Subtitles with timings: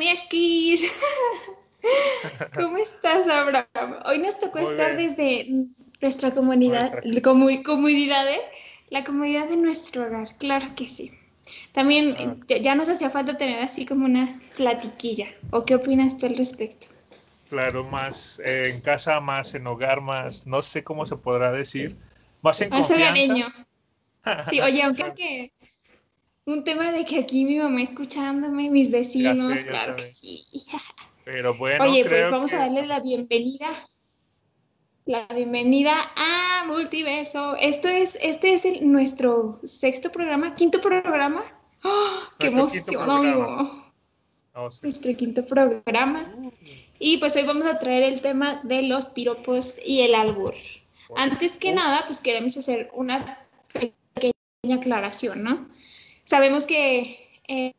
[0.00, 0.80] Meshkir.
[2.54, 3.98] ¿Cómo estás, Abraham?
[4.06, 5.46] Hoy nos tocó estar desde
[6.00, 6.90] nuestra comunidad,
[7.62, 8.40] comunidad, ¿eh?
[8.88, 11.12] la comunidad de nuestro hogar, claro que sí.
[11.72, 12.54] También ah.
[12.62, 15.28] ya nos hacía falta tener así como una platiquilla.
[15.50, 16.86] ¿O qué opinas tú al respecto?
[17.50, 21.94] Claro, más eh, en casa, más en hogar, más, no sé cómo se podrá decir,
[22.40, 23.66] más en más confianza.
[24.50, 25.50] Sí, oye, aunque
[26.46, 30.44] un tema de que aquí mi mamá escuchándome, mis vecinos, claro que sí.
[31.24, 33.68] Pero bueno, oye, pues vamos a darle la bienvenida
[35.10, 37.56] la bienvenida a Multiverso.
[37.56, 41.42] Esto es, este es nuestro sexto programa, quinto programa.
[41.82, 43.08] ¡Oh, ¡Qué emoción!
[44.54, 46.32] Oh, nuestro quinto programa.
[47.00, 50.54] Y pues hoy vamos a traer el tema de los piropos y el albur.
[51.16, 55.68] Antes que nada, pues queremos hacer una pequeña aclaración, ¿no?
[56.30, 57.74] Sabemos que eh,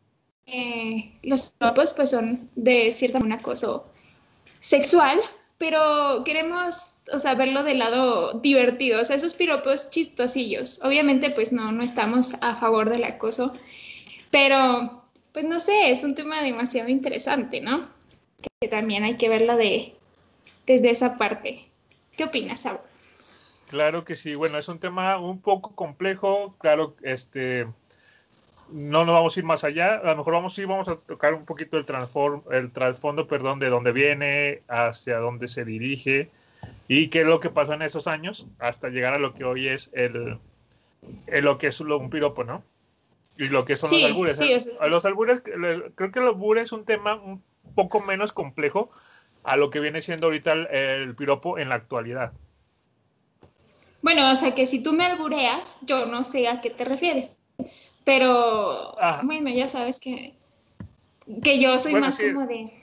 [0.46, 3.88] eh, los piropos pues son de cierta un acoso
[4.60, 5.22] sexual,
[5.58, 10.84] pero queremos, o sea, verlo del lado divertido, o sea, esos piropos chistosillos.
[10.84, 13.54] Obviamente, pues no, no estamos a favor del acoso,
[14.32, 17.88] pero, pues no sé, es un tema demasiado interesante, ¿no?
[18.60, 19.96] Que también hay que verlo de,
[20.66, 21.70] desde esa parte.
[22.18, 22.82] ¿Qué opinas, Saúl?
[23.70, 27.66] Claro que sí, bueno, es un tema un poco complejo, claro, este,
[28.72, 30.96] no nos vamos a ir más allá, a lo mejor vamos a ir, vamos a
[30.96, 36.30] tocar un poquito el, transform, el trasfondo, perdón, de dónde viene, hacia dónde se dirige
[36.88, 39.68] y qué es lo que pasó en esos años hasta llegar a lo que hoy
[39.68, 40.40] es el,
[41.28, 42.64] lo que es un piropo, ¿no?
[43.38, 44.40] Y lo que son los albures.
[44.40, 47.42] Sí, Los albures, creo que el albures es un tema un
[47.76, 48.92] poco menos complejo
[49.44, 52.34] a lo que viene siendo ahorita el piropo en la actualidad.
[54.02, 57.38] Bueno, o sea que si tú me albureas, yo no sé a qué te refieres.
[58.04, 60.34] Pero bueno, ya sabes que,
[61.44, 62.82] que yo soy más como de...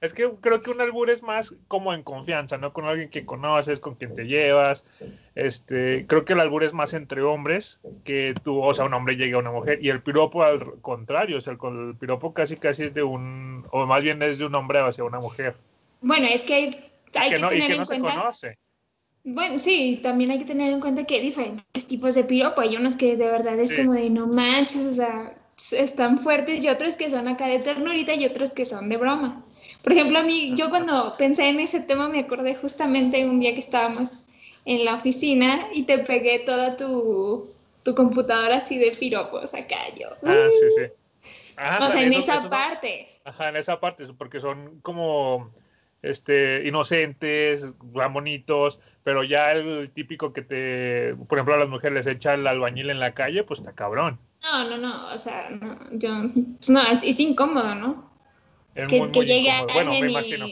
[0.00, 2.72] Es que creo que un albur es más como en confianza, ¿no?
[2.72, 4.86] Con alguien que conoces, con quien te llevas.
[5.34, 9.16] Este, creo que el albur es más entre hombres que tú, o sea, un hombre
[9.16, 9.78] llegue a una mujer.
[9.82, 13.84] Y el piropo al contrario, o sea, el, piropo casi casi es de un, o
[13.84, 15.54] más bien es de un hombre hacia una mujer.
[16.00, 16.70] Bueno, es que hay,
[17.30, 18.58] que, no, tener y que no se conoce.
[19.24, 22.62] Bueno, sí, también hay que tener en cuenta que hay diferentes tipos de piropo.
[22.62, 25.36] Hay unos que de verdad es como de no manches, o sea,
[25.72, 29.44] están fuertes y otros que son acá de ternurita y otros que son de broma.
[29.82, 33.54] Por ejemplo, a mí, yo cuando pensé en ese tema me acordé justamente un día
[33.54, 34.24] que estábamos
[34.64, 37.50] en la oficina y te pegué toda tu,
[37.82, 40.08] tu computadora así de piropos acá yo.
[40.22, 40.82] Ah, sí, sí.
[41.80, 43.06] o sea, en esa parte.
[43.24, 45.50] Ajá, en esa parte, porque son como
[46.02, 52.14] este, inocentes, bonitos, pero ya el típico que te, por ejemplo, a las mujeres les
[52.14, 54.18] echa el albañil en la calle, pues está cabrón.
[54.42, 56.10] No, no, no, o sea, no, yo,
[56.56, 58.10] pues no, es, incómodo, ¿no?
[58.74, 60.46] Es que, muy, que llegue a bueno, imagino.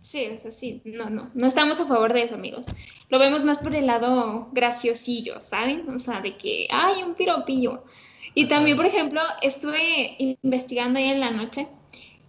[0.00, 2.66] Sí, es así, no, no, no estamos a favor de eso, amigos.
[3.08, 5.88] Lo vemos más por el lado graciosillo, ¿saben?
[5.90, 7.84] O sea, de que, hay un piropillo.
[8.34, 11.66] Y también, por ejemplo, estuve investigando ahí en la noche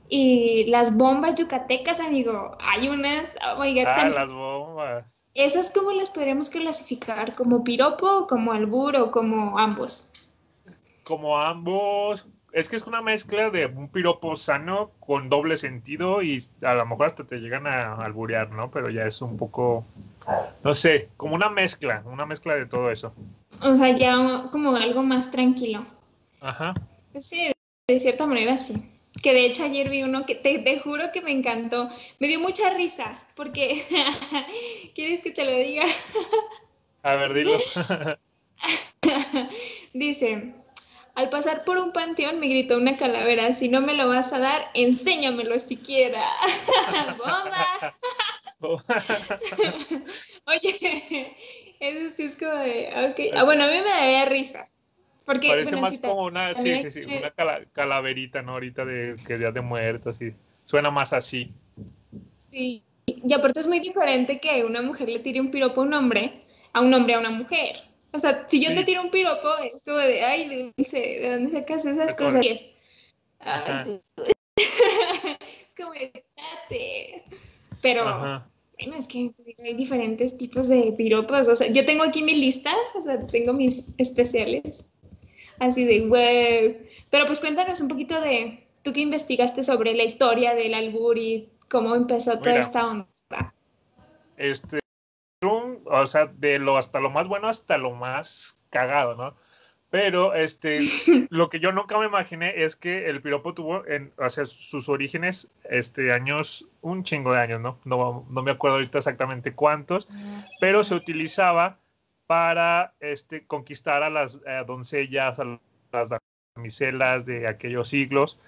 [0.10, 5.06] y las bombas yucatecas, amigo, hay unas, oh ah, las bombas.
[5.36, 7.36] ¿Esas cómo las podríamos clasificar?
[7.36, 10.12] ¿Como piropo, como albur o como ambos?
[11.04, 12.28] Como ambos.
[12.52, 16.86] Es que es una mezcla de un piropo sano con doble sentido y a lo
[16.88, 18.72] mejor hasta te llegan a alburear, ¿no?
[18.72, 19.86] Pero ya es un poco,
[20.64, 23.14] no sé, como una mezcla, una mezcla de todo eso.
[23.62, 25.86] O sea, ya como algo más tranquilo.
[26.42, 26.74] Ajá.
[27.12, 27.52] Pues sí,
[27.88, 31.32] de cierta manera sí que de hecho ayer vi uno que te, juro que me
[31.32, 31.90] encantó.
[32.20, 33.82] Me dio mucha risa, porque
[34.96, 35.84] ¿quieres que te lo diga?
[37.04, 37.58] A ver, dilo.
[39.94, 40.54] Dice,
[41.16, 44.40] al pasar por un panteón me gritó una calavera, si no me lo vas a
[44.40, 46.24] dar, enséñamelo siquiera.
[47.18, 47.68] ¡Bomba!
[50.46, 51.36] Oye,
[51.80, 53.38] eso sí es como de, ok.
[53.38, 54.66] Ah, bueno, a mí me daría risa.
[55.30, 57.32] Parece más como una, sí, sí, sí, una
[57.72, 58.54] calaverita, ¿no?
[58.54, 60.34] Ahorita de que Día de Muertos, así.
[60.66, 61.52] Suena más así.
[62.52, 65.94] Sí, y aparte es muy diferente que una mujer le tire un piropo a un
[65.94, 66.42] hombre,
[66.74, 67.84] a un hombre a una mujer.
[68.12, 71.52] O sea, si yo te tiro un piropo, es como de, ay, dice, ¿de dónde
[71.52, 72.44] sacas esas cosas?
[72.44, 72.72] Y es,
[73.40, 74.02] ay,
[74.58, 77.24] es como de, date.
[77.82, 79.32] Pero, bueno, es que
[79.64, 81.48] hay diferentes tipos de piropos.
[81.48, 84.92] O sea, yo tengo aquí mi lista, o sea, tengo mis especiales.
[85.60, 86.88] Así de, wow.
[87.10, 91.50] Pero pues cuéntanos un poquito de, tú que investigaste sobre la historia del albur y
[91.70, 93.08] cómo empezó toda esta onda.
[94.38, 94.80] Este,
[95.42, 99.36] o sea, de lo hasta lo más bueno hasta lo más cagado, ¿no?
[99.90, 100.80] Pero este,
[101.30, 104.88] lo que yo nunca me imaginé es que el piropo tuvo en, o sea, sus
[104.88, 107.80] orígenes, este, años, un chingo de años, ¿no?
[107.86, 110.08] No, no me acuerdo ahorita exactamente cuántos,
[110.60, 111.80] pero se utilizaba
[112.30, 115.60] para este, conquistar a las eh, doncellas, a
[115.92, 116.10] las
[116.56, 118.40] damiselas de aquellos siglos.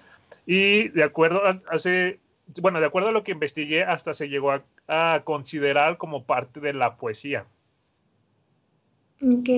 [0.46, 2.20] Y de acuerdo a, hace,
[2.62, 6.60] bueno, de acuerdo a lo que investigué, hasta se llegó a, a considerar como parte
[6.60, 7.48] de la poesía.
[9.20, 9.50] Ok.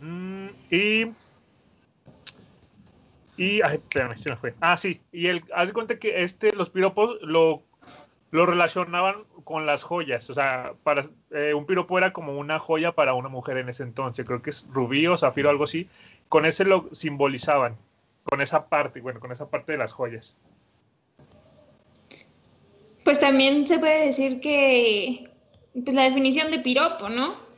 [0.00, 1.12] Mm, y.
[3.36, 3.62] Y.
[3.62, 4.54] Ay, espérame, se me fue.
[4.58, 5.00] Ah, sí.
[5.12, 7.62] Y el, haz de cuenta que este, los piropos lo,
[8.30, 10.28] lo relacionaban con las joyas.
[10.30, 13.82] O sea, para, eh, un piropo era como una joya para una mujer en ese
[13.82, 14.26] entonces.
[14.26, 15.88] Creo que es rubí o zafiro, algo así.
[16.28, 17.76] Con ese lo simbolizaban.
[18.24, 20.36] Con esa parte, bueno, con esa parte de las joyas.
[23.04, 25.30] Pues también se puede decir que
[25.72, 27.48] pues, la definición de piropo, ¿no?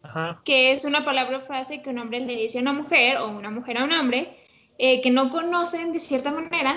[0.00, 0.40] Ajá.
[0.44, 3.28] que es una palabra o frase que un hombre le dice a una mujer o
[3.28, 4.38] una mujer a un hombre
[4.78, 6.76] eh, que no conocen de cierta manera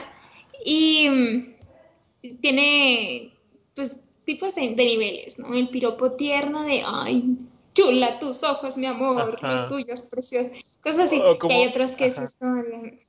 [0.65, 3.30] y mm, tiene
[3.75, 5.53] pues tipos de, de niveles, ¿no?
[5.53, 7.37] El piropo tierno de, ay,
[7.73, 9.53] chula, tus ojos, mi amor, Ajá.
[9.53, 11.21] los tuyos, preciosos, cosas así.
[11.23, 12.25] O como- y hay otros que es ajá.
[12.25, 12.99] esto de,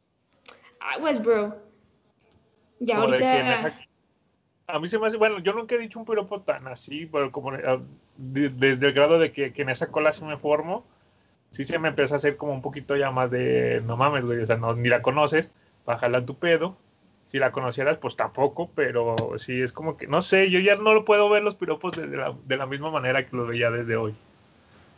[0.81, 1.57] aguas, bro.
[2.81, 3.79] Ya Como ahorita...
[4.69, 7.31] A mí se me hace, bueno, yo nunca he dicho un piropo tan así, pero
[7.33, 10.85] como de- desde el grado de que, que en esa cola sí me formo,
[11.51, 14.39] sí se me empieza a hacer como un poquito ya más de, no mames, güey,
[14.39, 15.53] o sea, no, ni la conoces,
[15.85, 16.77] bájala tu pedo.
[17.33, 20.93] Si la conocieras, pues tampoco, pero sí es como que, no sé, yo ya no
[20.93, 23.97] lo puedo ver los piropos de la, de la misma manera que lo veía desde
[23.97, 24.13] hoy.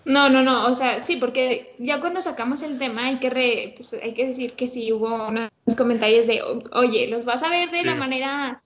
[0.05, 3.75] No, no, no, o sea, sí, porque ya cuando sacamos el tema hay que, re-
[3.77, 5.49] pues, hay que decir que sí hubo unos
[5.79, 8.61] comentarios de, "O- oye, ¿los vas a ver de la manera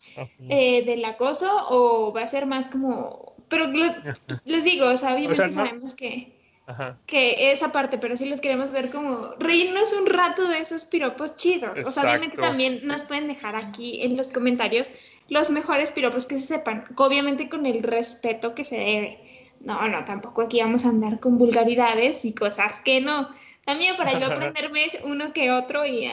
[0.48, 3.34] eh, del acoso o va a ser más como...
[3.50, 3.92] Pero los-
[4.46, 6.37] les digo, o sea, obviamente no- sabemos que,
[6.68, 6.98] Ajá.
[7.06, 11.34] que esa parte, pero sí los queremos ver como reírnos un rato de esos piropos
[11.34, 11.82] chidos.
[11.84, 14.90] O sea, obviamente también nos pueden dejar aquí en los comentarios
[15.30, 19.20] los mejores piropos que se sepan, obviamente con el respeto que se debe.
[19.60, 23.28] No, no, tampoco aquí vamos a andar con vulgaridades y cosas que no.
[23.64, 26.04] También para yo aprenderme uno que otro y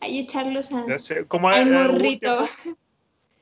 [0.00, 2.38] ahí echarlos a- Ya sé, como al morrito.
[2.62, 2.78] tiempo-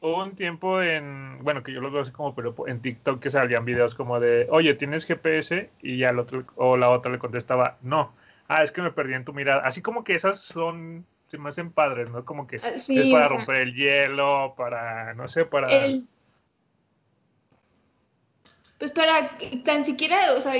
[0.03, 3.29] Hubo un tiempo en, bueno, que yo lo veo así como, pero en TikTok que
[3.31, 5.71] salían videos como de, oye, ¿tienes GPS?
[5.83, 8.15] Y ya el otro, o la otra le contestaba, no.
[8.49, 9.63] Ah, es que me perdí en tu mirada.
[9.63, 12.25] Así como que esas son, se me hacen padres, ¿no?
[12.25, 15.69] Como que Ah, es sí, para o sea, romper el hielo, para, no sé, para...
[15.87, 16.01] el-
[18.79, 20.55] pues para tan siquiera, o sea,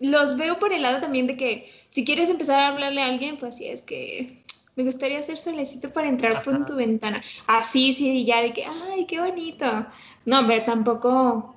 [0.00, 3.38] los veo por el lado también de que si quieres empezar a hablarle a alguien,
[3.38, 4.44] pues sí, es que
[4.76, 7.20] me gustaría hacer solecito para entrar por tu ventana.
[7.46, 9.86] Así, sí, ya de que, ay, qué bonito.
[10.26, 11.56] No, pero tampoco,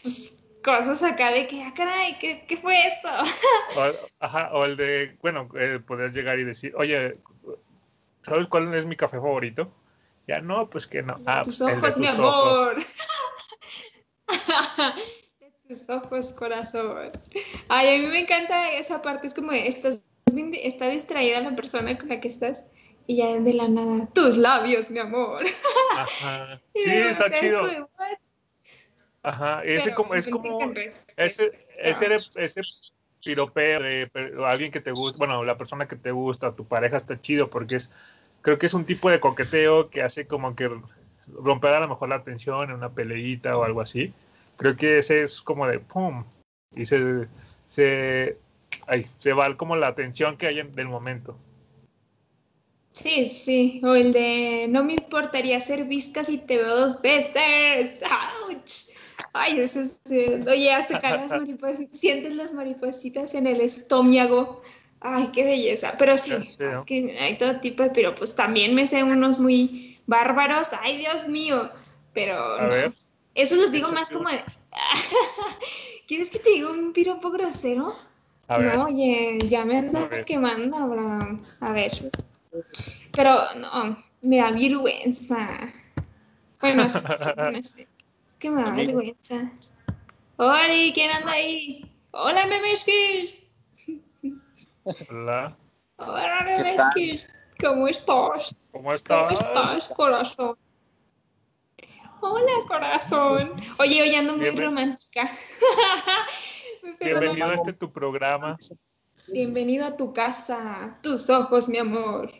[0.00, 3.08] pues, cosas acá de que, ah, caray, ¿qué, qué fue eso?
[3.76, 7.18] O, ajá, o el de, bueno, eh, poder llegar y decir, oye,
[8.24, 9.72] ¿sabes cuál es mi café favorito?
[10.26, 11.20] Ya no, pues que no.
[11.26, 12.18] Ah, tus de ojos, mi ojos.
[12.18, 12.76] amor.
[15.40, 17.10] de tus ojos, corazón.
[17.68, 20.04] Ay, a mí me encanta esa parte, es como, estás
[20.62, 22.64] está distraída la persona con la que estás
[23.06, 25.44] y ya de la nada, tus labios, mi amor.
[25.96, 26.60] Ajá.
[26.74, 27.60] Sí, está chido.
[29.22, 30.72] Ajá, ese Pero como, es como,
[31.16, 32.62] ese, ese, ese
[33.22, 34.10] piropeo de
[34.46, 37.76] alguien que te gusta, bueno, la persona que te gusta, tu pareja está chido porque
[37.76, 37.90] es,
[38.40, 40.70] creo que es un tipo de coqueteo que hace como que
[41.26, 44.14] romper a lo mejor la tensión en una peleita o algo así.
[44.56, 46.24] Creo que ese es como de pum
[46.74, 47.26] y se,
[47.66, 48.38] se,
[48.86, 51.36] ay, se va como la tensión que hay en, del momento.
[52.92, 58.02] Sí, sí, o el de no me importaría ser visca si te veo dos veces.
[58.10, 58.64] ¡Auch!
[59.32, 60.00] Ay, eso es.
[60.10, 64.60] eh, Oye, hasta acá las maripositas, sientes las maripositas en el estómago.
[65.00, 65.94] Ay, qué belleza.
[65.98, 66.34] Pero sí,
[66.86, 68.34] que hay todo tipo de piropos.
[68.34, 70.68] También me sé unos muy bárbaros.
[70.82, 71.70] Ay, Dios mío.
[72.12, 72.68] Pero A no.
[72.68, 72.92] ver,
[73.34, 74.42] Eso los digo más como de.
[76.08, 77.94] ¿Quieres que te diga un piropo grosero?
[78.50, 78.76] A ver.
[78.76, 81.42] No, oye, ya me andas quemando, Abraham.
[81.60, 81.92] A ver.
[83.14, 85.38] Pero no, me da vergüenza.
[86.60, 87.82] Bueno, sí, sí, no sé.
[87.82, 89.52] Es que me da vergüenza.
[90.36, 91.94] Hola, ¿quién anda ahí?
[92.10, 93.42] Hola, Memeskis.
[95.08, 95.56] Hola,
[95.96, 96.42] Hola.
[96.44, 97.28] Memeskis.
[97.60, 98.68] ¿Cómo estás?
[98.72, 99.32] ¿cómo ¿Cómo estás?
[99.32, 100.56] estás, corazón?
[102.22, 103.52] Hola, corazón.
[103.78, 105.30] Oye, hoy ando muy Bienven- romántica.
[106.82, 108.56] No, Bienvenido a este tu programa.
[109.28, 112.30] Bienvenido a tu casa, tus ojos, mi amor.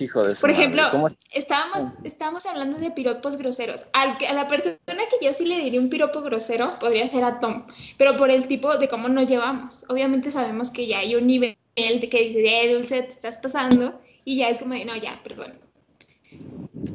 [0.00, 1.16] Hijo de Por ejemplo, ¿cómo es?
[1.32, 3.88] estábamos, estábamos hablando de piropos groseros.
[3.92, 7.24] Al que, a la persona que yo sí le diría un piropo grosero podría ser
[7.24, 7.66] a Tom,
[7.98, 9.84] pero por el tipo de cómo nos llevamos.
[9.88, 14.00] Obviamente sabemos que ya hay un nivel de que dice, eh, Dulce, te estás pasando,
[14.24, 15.52] y ya es como de, no, ya, perdón.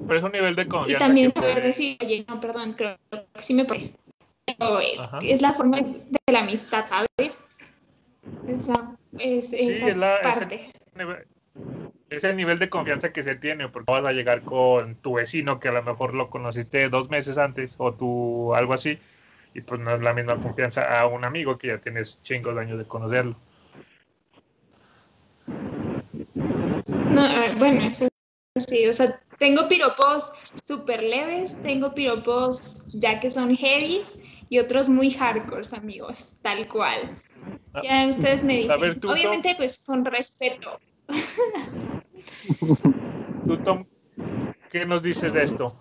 [0.08, 1.06] Pero es un nivel de Y confianza.
[1.06, 3.94] también que saber decir, oye, no, perdón, creo que sí me puede.
[4.48, 7.44] Pero es, la forma de la amistad, ¿sabes?
[8.48, 10.72] Esa, es, esa es la- es el- parte.
[10.96, 11.28] nivel-
[12.10, 15.60] es el nivel de confianza que se tiene, porque vas a llegar con tu vecino
[15.60, 18.98] que a lo mejor lo conociste dos meses antes o tú algo así,
[19.54, 22.62] y pues no es la misma confianza a un amigo que ya tienes chingos de
[22.62, 23.36] años de conocerlo.
[27.12, 27.28] No,
[27.58, 28.08] bueno, eso
[28.56, 30.32] sí, o sea, tengo piropos
[30.64, 37.22] súper leves, tengo piropos ya que son heavies y otros muy hardcores, amigos, tal cual.
[37.74, 38.80] Ah, Ya ustedes me dicen.
[38.82, 39.12] ver, tú, Tom.
[39.12, 40.80] Obviamente, pues con respeto.
[43.46, 43.86] Tú, Tom,
[44.70, 45.76] ¿qué nos dices de esto?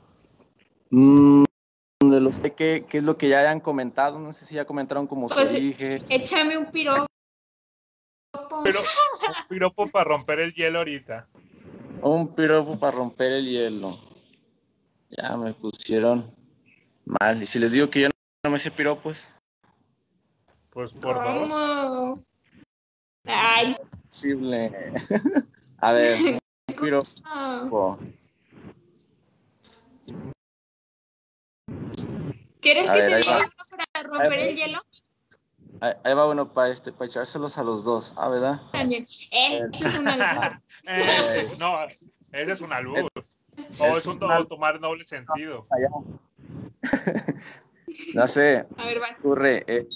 [0.90, 1.44] Mm,
[2.00, 4.18] de los que, ¿qué, qué es lo que ya hayan comentado?
[4.18, 6.02] No sé si ya comentaron como Pues, su dije.
[6.11, 7.06] Échame un piropo.
[8.62, 11.28] Pero un piropo para romper el hielo ahorita.
[12.02, 13.90] Un piropo para romper el hielo.
[15.11, 16.25] Ya me pusieron
[17.04, 17.42] mal.
[17.42, 18.08] Y si les digo que yo
[18.46, 19.40] no me sé piropos,
[20.70, 21.48] Pues por dos.
[21.48, 22.22] ¿Cómo?
[23.24, 23.74] Ay,
[24.08, 24.72] posible.
[25.80, 26.40] A ver,
[26.80, 27.98] piropo.
[32.60, 33.52] ¿Quieres A que ver, te diga
[33.92, 34.82] para romper Ahí el hielo?
[35.80, 38.14] Ahí, ahí va bueno para este, para echárselos a los dos.
[38.16, 38.60] Ah, ¿verdad?
[38.70, 39.02] También.
[39.02, 40.60] Este es un albur.
[40.88, 43.10] Eh, no, ese es un albur.
[43.80, 45.64] O Es es un un tomar doble sentido.
[45.68, 45.88] Allá.
[48.14, 49.06] no sé, A ver, va.
[49.18, 49.64] ocurre.
[49.66, 49.86] eh,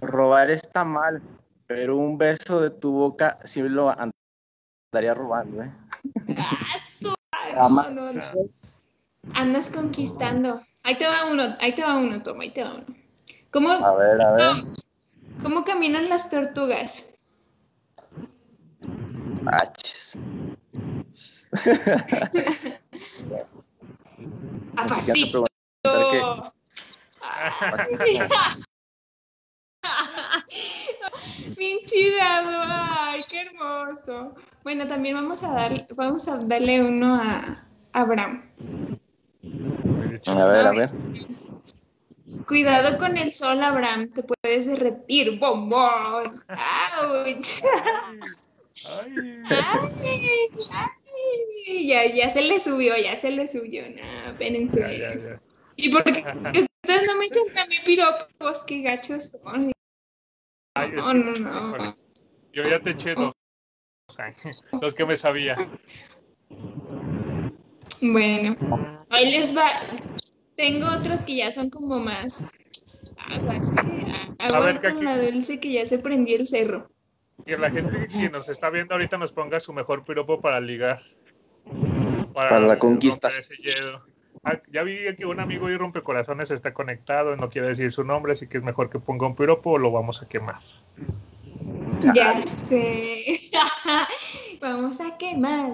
[0.00, 1.22] robar está mal,
[1.66, 5.72] pero un beso de tu boca sí lo andaría robando, ¿eh?
[7.56, 8.22] Ah, No, no, no.
[9.34, 10.60] Andas conquistando.
[10.82, 12.84] Ahí te va uno, ahí te va uno, toma, ahí te va uno.
[13.50, 14.40] ¿Cómo, A ver, a ver.
[14.40, 14.74] Tom,
[15.42, 17.14] ¿cómo caminan las tortugas?
[24.76, 25.34] Apacito.
[31.56, 31.78] Bien
[32.22, 34.34] ay, qué hermoso.
[34.62, 38.42] Bueno, también vamos a dar, vamos a darle uno a Abraham.
[40.26, 40.90] A ver, a ver.
[42.46, 46.34] Cuidado con el sol, Abraham, te puedes derretir, bombón.
[46.48, 47.26] ¡Auch!
[47.26, 47.40] Ay,
[48.86, 49.44] Ay,
[50.70, 53.82] ay, Ya, ya se le subió, ya se le subió.
[53.88, 54.80] No, espérense.
[54.80, 55.40] ya, ya, ya.
[55.76, 56.24] ¿Y por qué
[57.06, 58.62] no me echan mí piropos?
[58.66, 59.72] Qué gachos son.
[60.76, 61.68] Ay, No, que- no, no.
[61.68, 61.94] híjole,
[62.52, 63.32] Yo ya te eché dos.
[64.08, 64.34] O sea,
[64.80, 65.56] los que me sabía.
[68.00, 68.56] Bueno,
[69.10, 69.68] ahí les va.
[70.56, 72.52] Tengo otros que ya son como más
[73.16, 74.06] aguas, ¿eh?
[74.38, 76.90] Aguas ver, que con aquí- la dulce que ya se prendió el cerro.
[77.44, 81.02] Que la gente que nos está viendo ahorita nos ponga su mejor piropo para ligar.
[82.32, 83.28] Para la conquista.
[83.28, 84.06] ese hielo.
[84.70, 88.46] Ya vi que un amigo y rompecorazones está conectado, no quiere decir su nombre, así
[88.46, 90.60] que es mejor que ponga un piropo o lo vamos a quemar.
[92.14, 93.24] Ya sé.
[94.60, 95.72] Vamos a quemar.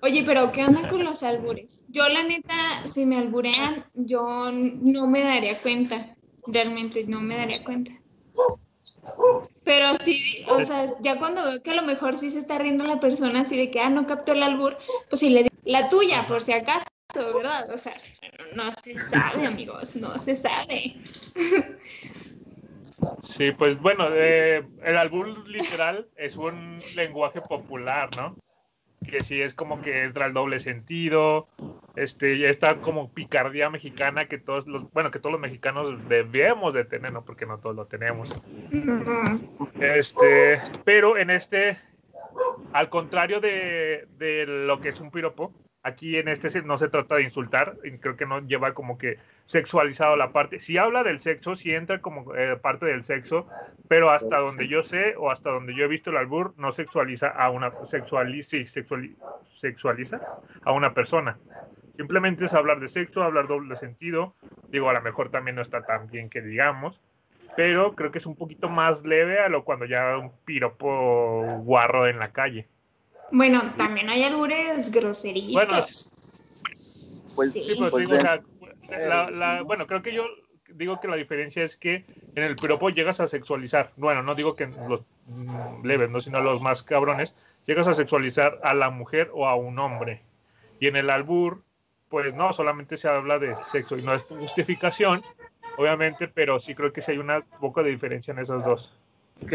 [0.00, 1.84] Oye, pero ¿qué onda con los albures?
[1.88, 6.16] Yo, la neta, si me alburean, yo no me daría cuenta.
[6.46, 7.92] Realmente no me daría cuenta.
[9.64, 12.84] Pero sí, o sea, ya cuando veo que a lo mejor sí se está riendo
[12.84, 14.76] la persona, así de que, ah, no captó el albur,
[15.08, 17.70] pues sí le digo, la tuya, por si acaso, ¿verdad?
[17.72, 17.94] O sea,
[18.54, 20.96] no se sabe, amigos, no se sabe.
[23.22, 28.36] Sí, pues bueno, eh, el albur literal es un lenguaje popular, ¿no?
[29.08, 31.48] Que sí es como que entra el doble sentido,
[31.96, 36.72] este, ya está como picardía mexicana que todos los, bueno, que todos los mexicanos debemos
[36.72, 37.24] de tener, ¿no?
[37.24, 38.32] Porque no todos lo tenemos.
[39.80, 41.76] Este, pero en este,
[42.72, 47.16] al contrario de, de lo que es un piropo, aquí en este no se trata
[47.16, 50.60] de insultar, creo que no lleva como que sexualizado la parte.
[50.60, 53.48] Si habla del sexo, si entra como eh, parte del sexo,
[53.88, 57.28] pero hasta donde yo sé o hasta donde yo he visto el albur, no sexualiza
[57.28, 60.20] a una sexualiza, sí, sexuali- sexualiza
[60.62, 61.38] a una persona.
[61.96, 64.34] Simplemente es hablar de sexo, hablar doble sentido.
[64.70, 67.02] Digo, a lo mejor también no está tan bien que digamos,
[67.56, 72.06] pero creo que es un poquito más leve a lo cuando ya un piropo guarro
[72.06, 72.66] en la calle.
[73.32, 75.52] Bueno, también hay albures groseritos.
[75.54, 75.82] Bueno,
[77.34, 77.64] Pues, sí.
[77.64, 78.18] Sí, pues, Pues digo,
[79.08, 80.26] la- la- bueno, creo que yo
[80.68, 83.92] digo que la diferencia es que en el piropo llegas a sexualizar.
[83.96, 87.34] Bueno, no digo que los mm, leves, no, sino los más cabrones,
[87.66, 90.22] llegas a sexualizar a la mujer o a un hombre.
[90.78, 91.62] Y en el albur,
[92.10, 95.22] pues no, solamente se habla de sexo y no es justificación,
[95.78, 98.94] obviamente, pero sí creo que sí hay una poca de diferencia en esas dos.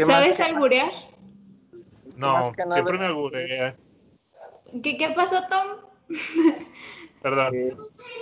[0.04, 0.90] ¿Sabes alburear?
[2.18, 3.76] No, siempre me alburea.
[4.82, 5.88] ¿Qué, ¿Qué pasó, Tom?
[7.22, 7.52] Perdón.
[7.52, 7.76] Que,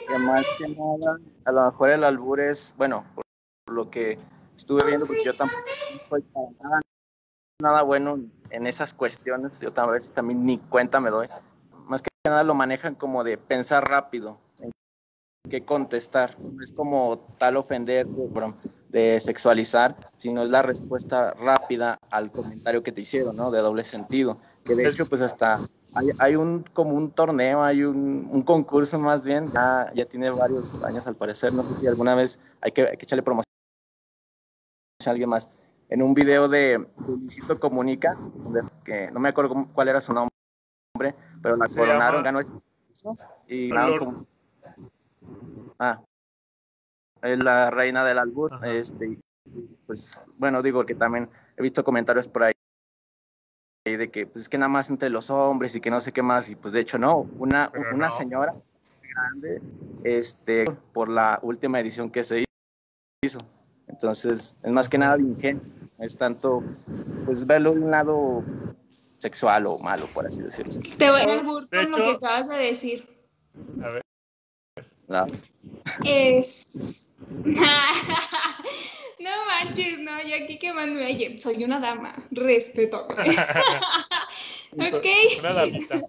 [0.07, 3.25] que más que nada, a lo mejor el albur es, bueno, por,
[3.73, 4.19] lo que
[4.55, 5.63] estuve viendo, porque yo tampoco
[6.09, 6.81] soy para nada,
[7.61, 11.29] nada bueno en esas cuestiones, yo tal vez también ni cuenta me doy.
[11.89, 14.71] Más que nada lo manejan como de pensar rápido, en
[15.49, 16.39] qué contestar.
[16.39, 18.53] No es como tal ofender de,
[18.89, 23.51] de sexualizar, sino es la respuesta rápida al comentario que te hicieron, ¿no?
[23.51, 24.39] De doble sentido.
[24.65, 25.61] Que de hecho, pues hasta
[25.95, 30.31] hay, hay un como un torneo, hay un, un concurso más bien, ya, ya, tiene
[30.31, 33.47] varios años al parecer, no sé si alguna vez hay que, hay que echarle promoción
[35.07, 35.49] a alguien más.
[35.89, 38.17] En un video de Luisito Comunica,
[38.85, 42.47] que no me acuerdo cuál era su nombre, pero la coronaron, ganó el
[43.47, 44.27] y ganaron como,
[45.79, 46.01] Ah,
[47.23, 48.55] es la reina del albur.
[48.55, 48.73] Ajá.
[48.73, 49.19] Este,
[49.87, 52.53] pues bueno, digo que también he visto comentarios por ahí
[53.85, 56.23] de que pues es que nada más entre los hombres y que no sé qué
[56.23, 58.11] más y pues de hecho no, una, una no.
[58.11, 58.53] señora
[59.15, 59.63] grande
[60.03, 62.45] este por la última edición que se
[63.23, 63.41] hizo.
[63.89, 65.63] Entonces, es más que nada de ingenio,
[65.99, 66.63] es tanto
[67.25, 68.43] pues verlo de un lado
[69.19, 70.81] sexual o malo, por así decirlo.
[70.99, 73.09] Te voy a albur con hecho, lo que acabas de decir.
[73.83, 74.06] A ver.
[75.09, 75.27] No.
[76.05, 77.09] Es.
[79.19, 81.07] no manches, no, yo aquí quemándome.
[81.07, 83.07] Oye, soy una dama, respeto.
[84.73, 85.07] ok.
[85.41, 86.01] Una damita.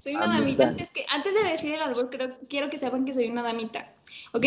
[0.00, 0.68] soy una damita.
[0.68, 3.92] Antes, que, antes de decir el albur, creo, quiero que sepan que soy una damita.
[4.32, 4.46] ¿Ok?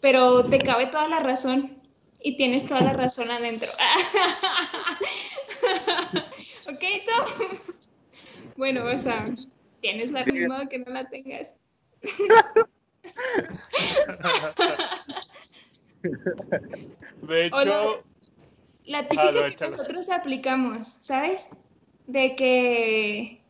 [0.00, 1.80] Pero te cabe toda la razón
[2.22, 3.70] y tienes toda la razón adentro.
[6.68, 7.24] ¿Ok, Tom?
[8.56, 9.24] Bueno, o sea,
[9.80, 11.54] tienes la misma que no la tengas.
[17.22, 17.64] De hecho,
[18.86, 21.50] la, la, típica ah, que nosotros aplicamos, ¿sabes?
[22.06, 23.42] De que,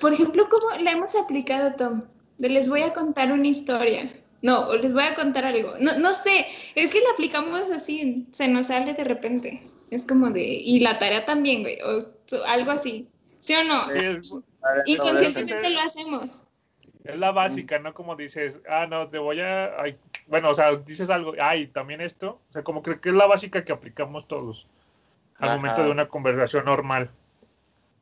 [0.00, 2.00] por ejemplo, ¿cómo la hemos aplicado, Tom?
[2.38, 4.10] De les voy a contar una historia.
[4.40, 5.74] No, les voy a contar algo.
[5.80, 9.62] No, no sé, es que la aplicamos así, se nos sale de repente.
[9.90, 11.98] Es como de, y la tarea también, güey, o
[12.46, 13.08] algo así.
[13.40, 13.86] ¿Sí o no?
[13.90, 14.42] Sí,
[14.86, 16.42] Inconscientemente lo hacemos.
[17.08, 17.94] Es la básica, ¿no?
[17.94, 19.80] Como dices, ah, no, te voy a.
[19.80, 22.38] Ay, bueno, o sea, dices algo, ay, también esto.
[22.50, 24.68] O sea, como creo que es la básica que aplicamos todos
[25.38, 25.56] al Ajá.
[25.56, 27.10] momento de una conversación normal.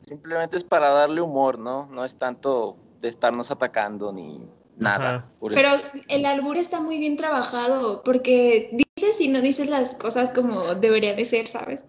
[0.00, 1.86] Simplemente es para darle humor, ¿no?
[1.86, 4.40] No es tanto de estarnos atacando ni
[4.76, 5.24] nada.
[5.40, 5.68] Pero
[6.08, 11.14] el albur está muy bien trabajado porque dices y no dices las cosas como debería
[11.14, 11.84] de ser, ¿sabes?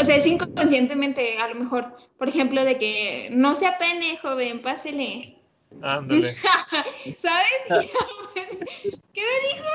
[0.00, 4.62] O sea, es inconscientemente, a lo mejor, por ejemplo, de que no se apene, joven,
[4.62, 5.41] pásele.
[5.80, 6.22] Ándale.
[6.32, 7.62] ¿Sabes?
[8.34, 9.68] ¿Qué me dijo?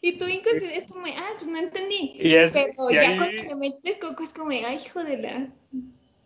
[0.00, 2.12] Y tú inconsciente es como, ah, pues no entendí.
[2.16, 5.18] Y es, Pero y ya ahí, cuando le metes coco es como, ay, hijo de
[5.18, 5.48] la.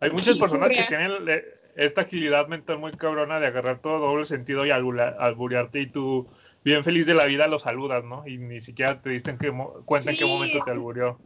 [0.00, 1.12] Hay muchas personas que tienen
[1.76, 6.26] esta agilidad mental muy cabrona de agarrar todo doble sentido y alburearte y tú
[6.64, 8.26] bien feliz de la vida lo saludas, ¿no?
[8.26, 9.52] Y ni siquiera te dicen que
[9.84, 10.16] cuenta sí.
[10.16, 11.20] en qué momento te alburió.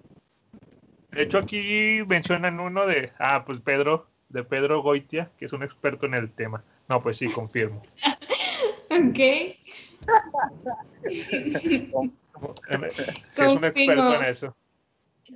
[1.13, 5.62] De hecho, aquí mencionan uno de, ah, pues Pedro, de Pedro Goitia, que es un
[5.62, 6.64] experto en el tema.
[6.88, 7.83] No, pues sí, confirmo.
[8.90, 9.14] ok.
[9.14, 9.57] que
[13.37, 14.57] es un experto en eso.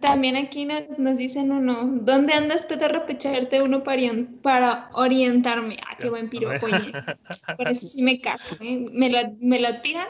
[0.01, 4.01] También aquí nos, nos, dicen uno, ¿dónde andas, Pedro, repecharte uno para,
[4.43, 5.77] para orientarme?
[5.87, 6.93] Ah, qué buen piropo, oye.
[7.57, 8.87] Por eso sí me caso, ¿eh?
[8.93, 10.09] me, lo, me lo tiran.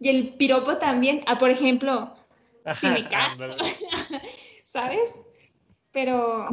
[0.00, 2.14] Y el piropo también, ah, por ejemplo,
[2.74, 3.48] sí me caso.
[4.64, 5.20] ¿Sabes?
[5.90, 6.48] Pero,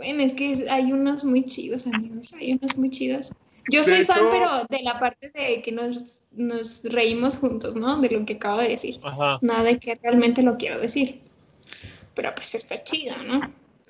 [0.00, 3.32] bueno, es que hay unos muy chidos, amigos, hay unos muy chidos.
[3.70, 7.98] Yo soy fan, pero de la parte de que nos, nos reímos juntos, ¿no?
[7.98, 8.98] De lo que acabo de decir.
[9.04, 9.38] Ajá.
[9.42, 11.20] Nada de que realmente lo quiero decir
[12.20, 13.40] pero pues está chido, ¿no?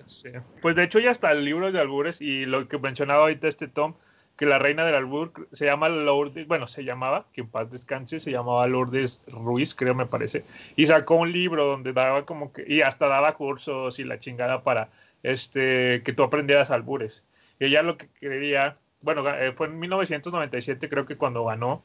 [0.07, 0.31] Sí.
[0.63, 3.67] Pues de hecho ya está el libro de albures y lo que mencionaba ahorita este
[3.67, 3.95] Tom,
[4.37, 8.21] que la reina del albur se llama Lourdes, bueno, se llamaba, que en paz descanse,
[8.21, 10.45] se llamaba Lourdes Ruiz, creo me parece,
[10.77, 14.63] y sacó un libro donde daba como que, y hasta daba cursos y la chingada
[14.63, 14.91] para
[15.23, 17.25] este que tú aprendieras albures.
[17.59, 21.85] Y ella lo que quería, bueno, eh, fue en 1997 creo que cuando ganó,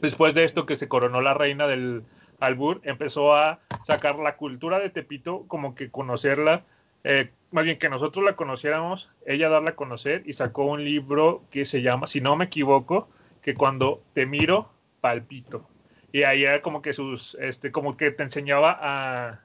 [0.00, 2.04] después de esto que se coronó la reina del
[2.40, 6.64] albur, empezó a sacar la cultura de Tepito, como que conocerla,
[7.04, 11.44] eh, más bien que nosotros la conociéramos, ella darla a conocer y sacó un libro
[11.50, 13.08] que se llama, si no me equivoco,
[13.42, 15.68] que cuando te miro, palpito.
[16.12, 19.40] Y ahí era como que sus, este, como que te enseñaba a,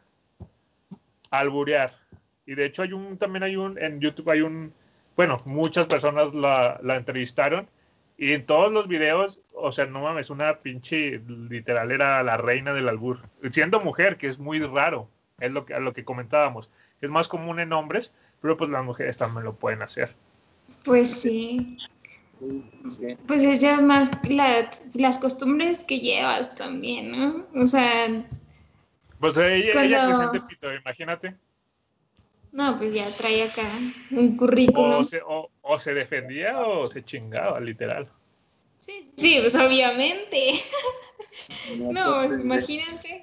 [1.32, 1.92] a alburear.
[2.48, 4.74] Y de hecho hay un, también hay un, en YouTube hay un,
[5.16, 7.70] bueno, muchas personas la, la entrevistaron
[8.18, 12.74] y en todos los videos, o sea, no mames, una pinche, literal era la reina
[12.74, 13.22] del albur.
[13.52, 15.08] Siendo mujer, que es muy raro,
[15.40, 16.72] es lo que, lo que comentábamos.
[17.00, 20.16] Es más común en hombres, pero pues las mujeres también lo pueden hacer.
[20.84, 21.78] Pues sí.
[23.28, 24.12] Pues es ya más
[24.96, 27.46] las costumbres que llevas también, ¿no?
[27.62, 28.08] O sea...
[29.20, 30.34] Pues ella, cuando...
[30.34, 31.36] ella pito, imagínate.
[32.52, 33.80] No, pues ya trae acá
[34.12, 35.06] un currículum.
[35.62, 38.10] O se, defendía o se chingaba, literal.
[38.78, 40.54] Sí, sí, pues obviamente.
[41.78, 43.22] no, pues imagínate.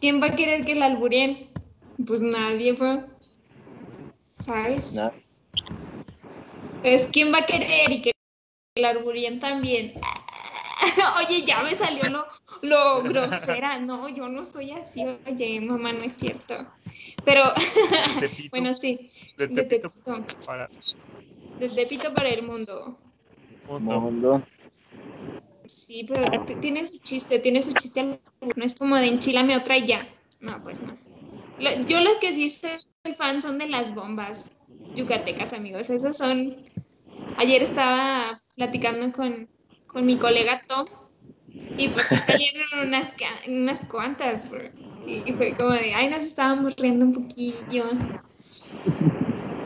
[0.00, 1.48] ¿Quién va a querer que la alburien?
[2.06, 3.14] Pues nadie, pues.
[4.38, 5.00] ¿Sabes?
[6.82, 8.12] Es quién va a querer y que
[8.76, 9.94] la alburien también.
[11.18, 12.26] Oye, ya me salió lo,
[12.62, 13.78] lo grosera.
[13.78, 15.04] No, yo no soy así.
[15.26, 16.54] Oye, mamá, no es cierto.
[17.24, 17.42] Pero,
[18.50, 19.08] bueno, sí.
[19.38, 19.92] De Tepito,
[20.46, 20.68] para...
[22.14, 22.98] para el mundo.
[23.68, 24.42] Mundo.
[25.66, 28.02] Sí, pero tiene su chiste, tiene su chiste.
[28.02, 30.06] No es como de enchilame otra y ya.
[30.40, 30.96] No, pues no.
[31.86, 34.52] Yo las que sí soy fan son de las bombas
[34.94, 35.88] yucatecas, amigos.
[35.90, 36.56] Esas son...
[37.38, 39.48] Ayer estaba platicando con,
[39.94, 40.86] con mi colega Tom
[41.78, 43.14] y pues salieron unas,
[43.46, 44.50] unas cuantas.
[45.06, 47.84] Y fue como de, ay, nos estábamos riendo un poquillo.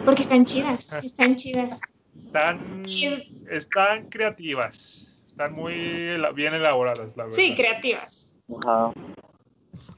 [0.05, 1.81] Porque están chidas, están chidas.
[2.25, 2.83] Están,
[3.51, 5.75] están creativas, están muy
[6.35, 7.37] bien elaboradas, la verdad.
[7.37, 8.37] Sí, creativas.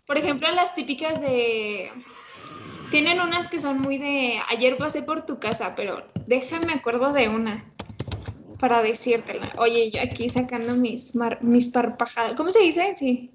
[0.07, 1.91] Por ejemplo, las típicas de...
[2.91, 7.29] Tienen unas que son muy de, ayer pasé por tu casa, pero déjame acuerdo de
[7.29, 7.65] una
[8.61, 9.51] para decírtela.
[9.59, 12.35] Oye, yo aquí sacando mis, mis parpajadas.
[12.37, 12.95] ¿Cómo se dice?
[12.97, 13.31] Sí.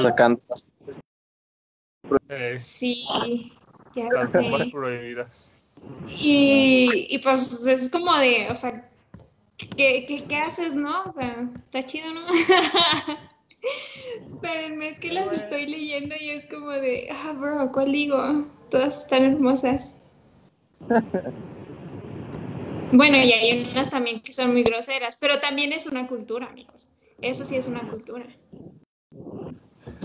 [0.00, 0.40] Sacando.
[2.30, 3.04] Eh, sí,
[3.94, 4.50] ya las sé.
[4.72, 5.50] prohibidas.
[6.08, 8.88] Y, y pues es como de, o sea,
[9.56, 11.04] ¿qué, qué, qué haces, no?
[11.04, 12.26] O sea, está chido, ¿no?
[14.40, 18.16] Pero es que las estoy leyendo y es como de, ah, bro, ¿cuál digo?
[18.70, 19.99] Todas están hermosas.
[22.92, 26.90] Bueno, y hay unas también que son muy groseras, pero también es una cultura, amigos.
[27.20, 28.26] Eso sí es una cultura.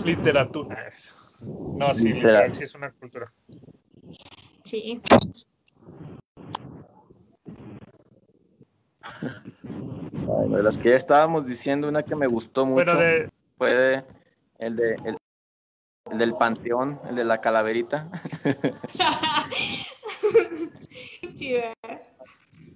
[0.04, 1.38] Literatura es.
[1.76, 3.32] No, sí, literal, sí es una cultura.
[4.64, 5.00] Sí.
[10.48, 12.92] de las que ya estábamos diciendo, una que me gustó mucho
[13.56, 14.04] fue
[14.58, 18.08] el de el, del panteón, el de la calaverita.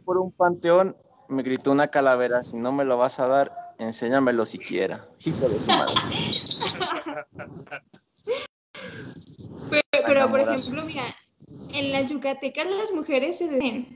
[0.05, 0.97] Por un panteón
[1.29, 5.05] me gritó una calavera, si no me lo vas a dar, enséñamelo siquiera.
[5.25, 5.95] Hijo de su madre.
[10.07, 11.05] Pero, por ejemplo, mira,
[11.75, 13.87] en las yucatecas las mujeres se den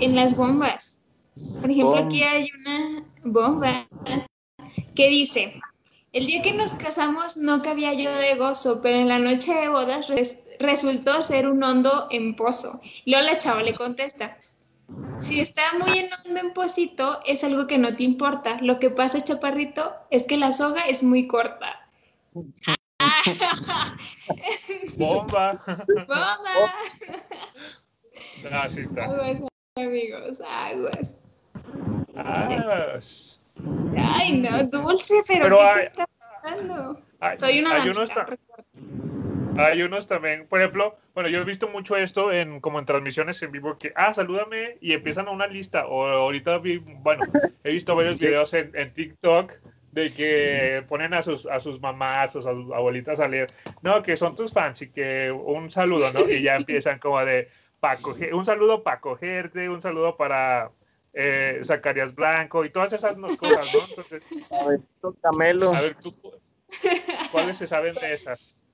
[0.00, 1.00] en las bombas.
[1.60, 3.88] Por ejemplo, aquí hay una bomba
[4.94, 5.60] que dice,
[6.12, 9.68] el día que nos casamos no cabía yo de gozo, pero en la noche de
[9.68, 10.08] bodas
[10.58, 12.80] resultó ser un hondo en pozo.
[13.04, 14.36] Y luego la chava le contesta,
[15.18, 18.58] si está muy en hondo en pocito, es algo que no te importa.
[18.60, 21.88] Lo que pasa, chaparrito, es que la soga es muy corta.
[24.96, 25.60] Bomba.
[26.08, 26.74] Bomba.
[28.50, 29.04] Ah, está.
[29.04, 29.40] Aguas,
[29.76, 31.16] amigos, aguas.
[32.14, 33.41] Aguas.
[33.96, 36.06] Ay, no, dulce, pero, ¿qué te está
[36.42, 37.00] pasando?
[37.38, 38.10] Soy una hay unos,
[39.58, 43.42] hay unos también, por ejemplo, bueno, yo he visto mucho esto en como en transmisiones
[43.42, 45.86] en vivo que, ah, salúdame y empiezan a una lista.
[45.86, 47.22] O ahorita vi, bueno,
[47.64, 49.52] he visto varios videos en, en TikTok
[49.92, 54.16] de que ponen a sus, a sus mamás, a sus abuelitas a leer, no, que
[54.16, 56.28] son tus fans y que un saludo, ¿no?
[56.28, 57.48] Y ya empiezan como de,
[57.78, 60.70] pa coger, un saludo para cogerte, un saludo para
[61.14, 63.80] eh, Zacarías Blanco y todas esas cosas, ¿no?
[63.88, 64.80] Entonces, a ver,
[65.22, 65.72] Camelo.
[65.74, 66.14] A ver, tú,
[67.30, 68.64] ¿cuáles se saben de esas?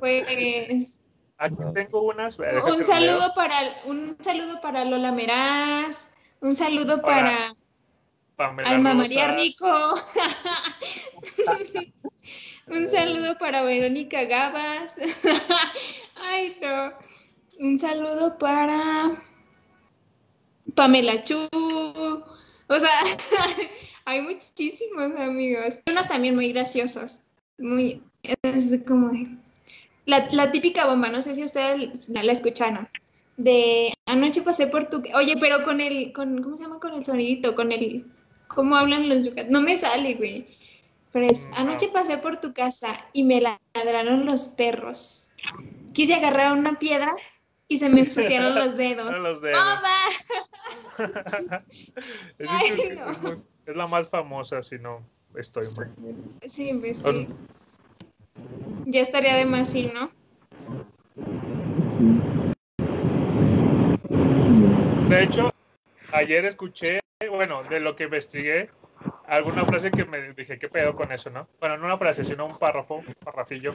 [0.00, 0.98] Pues.
[1.38, 2.38] Aquí tengo unas.
[2.38, 3.54] Un saludo para
[3.86, 7.54] un saludo para Lola Meraz, un saludo para,
[8.38, 9.66] Alma María Rico.
[12.68, 14.96] un saludo para Verónica Gabas.
[16.16, 16.92] Ay, no.
[17.58, 19.10] Un saludo para
[20.74, 21.48] Pamela Chu.
[21.52, 22.90] O sea,
[24.04, 25.80] hay muchísimos amigos.
[25.88, 27.20] Unos también muy graciosos.
[27.58, 28.02] Muy,
[28.42, 29.12] es como
[30.06, 32.88] la, la, típica bomba, no sé si ustedes la escucharon.
[33.36, 35.02] De anoche pasé por tu.
[35.14, 36.12] Oye, pero con el.
[36.12, 36.80] Con, ¿Cómo se llama?
[36.80, 38.06] Con el sonidito, con el.
[38.48, 39.50] ¿Cómo hablan los yucatecos?
[39.50, 40.44] No me sale, güey.
[41.12, 45.30] Pues, anoche pasé por tu casa y me ladraron los perros.
[45.92, 47.12] Quise agarrar una piedra
[47.68, 49.12] y se me ensuciaron los dedos.
[49.20, 49.62] los dedos.
[52.38, 53.32] es, Ay, no.
[53.32, 55.04] es, la más famosa, si no
[55.36, 55.94] estoy mal.
[56.46, 57.26] Sí, pues sí.
[58.86, 60.10] Ya estaría de más, sí, ¿no?
[65.08, 65.50] De hecho,
[66.12, 68.70] ayer escuché, bueno, de lo que investigué,
[69.26, 71.48] alguna frase que me dije, ¿qué pedo con eso, no?
[71.60, 73.74] Bueno, no una frase, sino un párrafo, un parrafillo,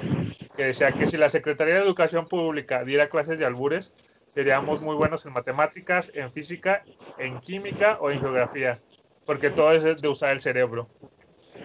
[0.55, 3.93] que decía que si la Secretaría de Educación Pública diera clases de albures,
[4.29, 6.83] seríamos muy buenos en matemáticas, en física,
[7.17, 8.79] en química o en geografía,
[9.25, 10.87] porque todo es de usar el cerebro.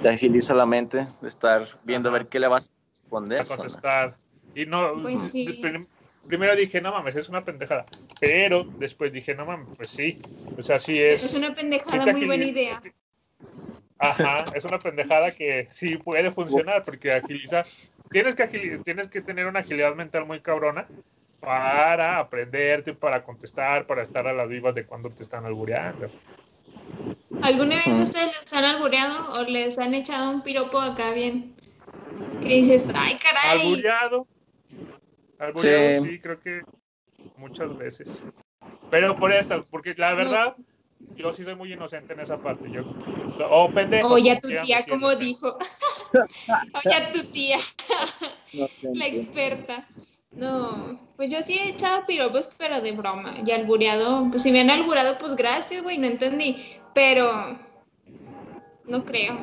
[0.01, 3.41] Te agiliza la mente de estar viendo a ver qué le vas a responder.
[3.41, 4.17] A contestar.
[4.55, 5.33] Y no, pues
[6.27, 7.85] primero dije, no mames, es una pendejada.
[8.21, 10.21] Pero después dije, no mames, pues sí.
[10.57, 11.25] O sea, sí es.
[11.25, 12.83] Es una pendejada, muy buena idea.
[13.99, 17.63] Ajá, es una pendejada que sí puede funcionar porque agiliza.
[18.11, 20.87] Tienes que, tienes que tener una agilidad mental muy cabrona
[21.45, 26.11] para aprenderte, para contestar, para estar a las vivas de cuando te están albureando.
[27.43, 31.55] ¿Alguna vez ustedes les han albureado o les han echado un piropo acá bien?
[32.41, 33.61] Que dices, ay, caray.
[33.61, 34.27] Albureado.
[35.39, 36.63] Albureado, sí, creo que
[37.37, 38.23] muchas veces.
[38.91, 40.57] Pero por esto, porque la verdad,
[41.17, 42.71] yo sí soy muy inocente en esa parte.
[42.71, 42.83] Yo,
[43.51, 44.09] oh, pendejo.
[44.09, 45.57] Oye, a tu tía, como dijo.
[46.15, 47.59] Oye, a tu tía.
[48.95, 49.87] la experta.
[50.37, 53.35] No, pues yo sí he echado piropos, pero de broma.
[53.45, 56.57] Y albureado, pues si me han albureado, pues gracias, güey, no entendí.
[56.93, 57.59] Pero
[58.87, 59.35] no creo.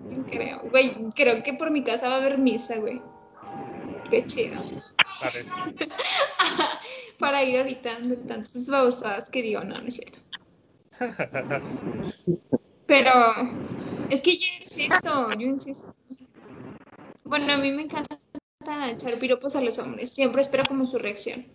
[0.00, 0.62] No creo.
[0.70, 3.02] Güey, creo que por mi casa va a haber misa, güey.
[4.10, 4.60] Qué chido.
[7.18, 10.18] Para ir ahorita de tantas babosadas que digo, no, no es cierto.
[12.86, 13.12] Pero
[14.08, 15.94] es que yo insisto, yo insisto.
[17.24, 18.18] Bueno, a mí me encanta
[18.90, 20.10] echar piropos a los hombres.
[20.10, 21.46] Siempre espero como su reacción.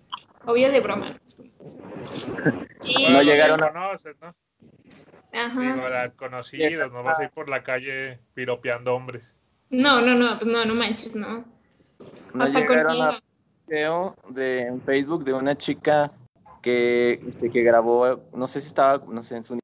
[0.46, 1.20] Obvio de broma.
[3.12, 3.72] No llegaron a...
[3.72, 4.36] Conoces, ¿no?
[5.34, 5.62] Ajá.
[5.62, 9.38] Digo, conocidos, no vas a ir por la calle piropeando hombres.
[9.70, 11.46] No, no, no, pues no, no manches, no.
[12.34, 13.04] no Hasta conmigo.
[13.04, 13.22] A
[13.68, 16.12] video de Facebook de una chica
[16.62, 19.60] que, este, que grabó, no sé si estaba, no sé, en su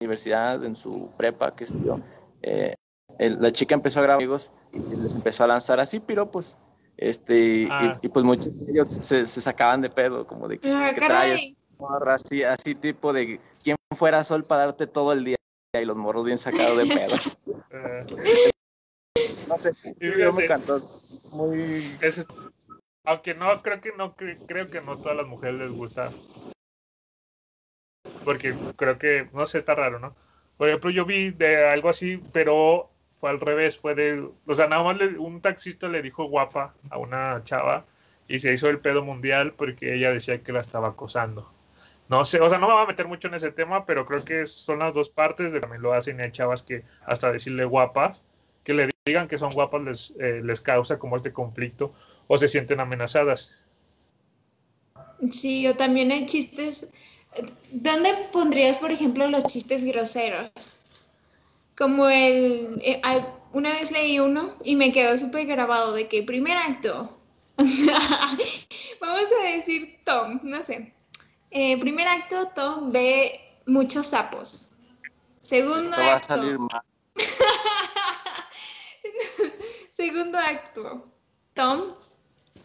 [0.00, 2.00] universidad, en su prepa, que estudió,
[2.42, 2.74] eh,
[3.18, 6.58] la chica empezó a grabar amigos y les empezó a lanzar así piropos.
[6.96, 7.96] Este, ah.
[8.00, 11.54] y, pues muchos de ellos se, sacaban de pedo, como de que, ah, traes,
[12.06, 15.36] así, así tipo de quién fuera sol para darte todo el día
[15.74, 17.16] y los morros bien sacados de pedo.
[19.48, 20.80] No sé, yo me encantó.
[21.32, 21.84] Muy...
[23.04, 26.10] aunque no, creo que no, creo que no todas las mujeres les gusta.
[28.24, 30.14] Porque creo que, no sé, está raro, ¿no?
[30.56, 32.91] Por ejemplo, yo vi de algo así, pero
[33.22, 36.98] fue al revés, fue de, o sea, nada más un taxista le dijo guapa a
[36.98, 37.86] una chava
[38.26, 41.48] y se hizo el pedo mundial porque ella decía que la estaba acosando.
[42.08, 44.24] No sé, o sea, no me voy a meter mucho en ese tema, pero creo
[44.24, 47.64] que son las dos partes, de también lo hacen y hay chavas que hasta decirle
[47.64, 48.24] guapas,
[48.64, 51.94] que le digan que son guapas les, eh, les causa como este conflicto
[52.26, 53.64] o se sienten amenazadas.
[55.30, 56.90] Sí, o también hay chistes.
[57.70, 60.81] ¿Dónde pondrías, por ejemplo, los chistes groseros?
[61.76, 63.00] Como el, eh,
[63.52, 67.16] una vez leí uno y me quedó súper grabado de que primer acto,
[67.56, 70.94] vamos a decir Tom, no sé,
[71.50, 74.70] eh, primer acto Tom ve muchos sapos.
[75.40, 76.68] Segundo acto.
[79.90, 81.06] Segundo acto,
[81.54, 81.92] Tom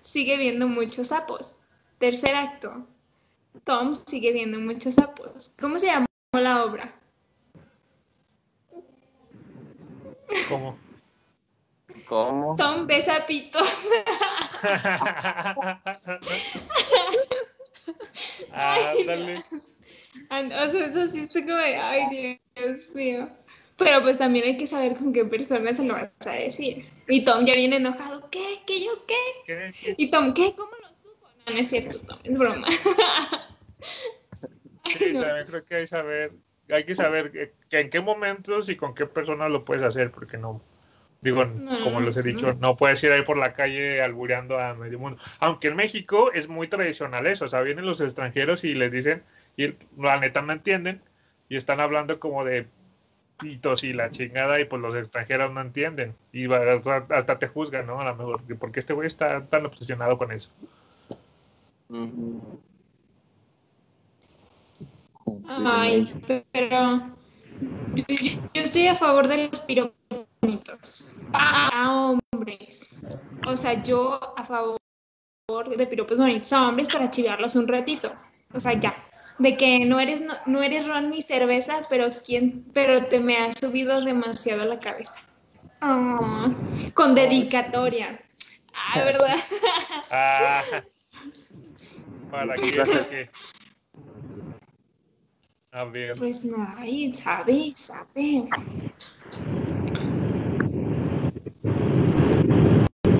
[0.02, 1.58] sigue viendo muchos sapos.
[1.98, 2.86] Tercer acto,
[3.63, 5.54] Tom sigue viendo muchos sapos.
[5.60, 6.97] ¿Cómo se llamó la obra?
[10.50, 10.78] ¿Cómo?
[12.08, 12.56] ¿Cómo?
[12.56, 13.88] Tom besa pitos.
[18.52, 19.44] Ándale.
[20.30, 23.30] O sea, eso sí está como ay, Dios mío.
[23.78, 26.90] Pero pues también hay que saber con qué persona se lo vas a decir.
[27.08, 28.30] Y Tom ya viene enojado.
[28.30, 28.62] ¿Qué?
[28.66, 29.16] ¿Qué yo qué?
[29.46, 29.72] ¿Qué?
[29.98, 30.56] Y Tom, ¿qué?
[30.56, 31.30] ¿Cómo lo supo?
[31.46, 32.68] No, no es cierto, Tom, es broma.
[34.98, 36.34] Sí, también creo que hay que saber
[36.70, 40.62] hay que saber en qué momentos y con qué personas lo puedes hacer, porque no,
[41.22, 41.46] digo,
[41.84, 45.20] como les he dicho, no puedes ir ahí por la calle albureando a medio mundo.
[45.40, 49.24] Aunque en México es muy tradicional eso, o sea, vienen los extranjeros y les dicen,
[49.56, 51.02] y la neta no entienden,
[51.50, 52.68] y están hablando como de
[53.40, 58.02] pitos y la chingada, y pues los extranjeros no entienden, y hasta te juzgan, ¿no?
[58.02, 60.52] A lo mejor, porque este güey está tan obsesionado con eso.
[65.48, 66.04] Ay,
[66.52, 67.02] pero
[67.96, 69.96] yo, estoy a favor de los piropos
[70.42, 71.12] bonitos.
[71.34, 73.08] A hombres.
[73.48, 74.78] O sea, yo a favor
[75.76, 78.13] de piropos bonitos a hombres para chivarlos un ratito.
[78.54, 78.94] O sea, ya.
[79.40, 83.52] De que no eres, no, eres ron ni cerveza, pero, quién, pero te me ha
[83.52, 85.22] subido demasiado a la cabeza.
[85.82, 86.50] Oh,
[86.96, 88.20] con dedicatoria.
[88.74, 89.36] Ah, ¿verdad?
[90.10, 90.62] Ah,
[92.32, 93.30] ¿Para qué?
[95.72, 96.16] A ver.
[96.18, 98.48] Pues nadie sabe, sabe.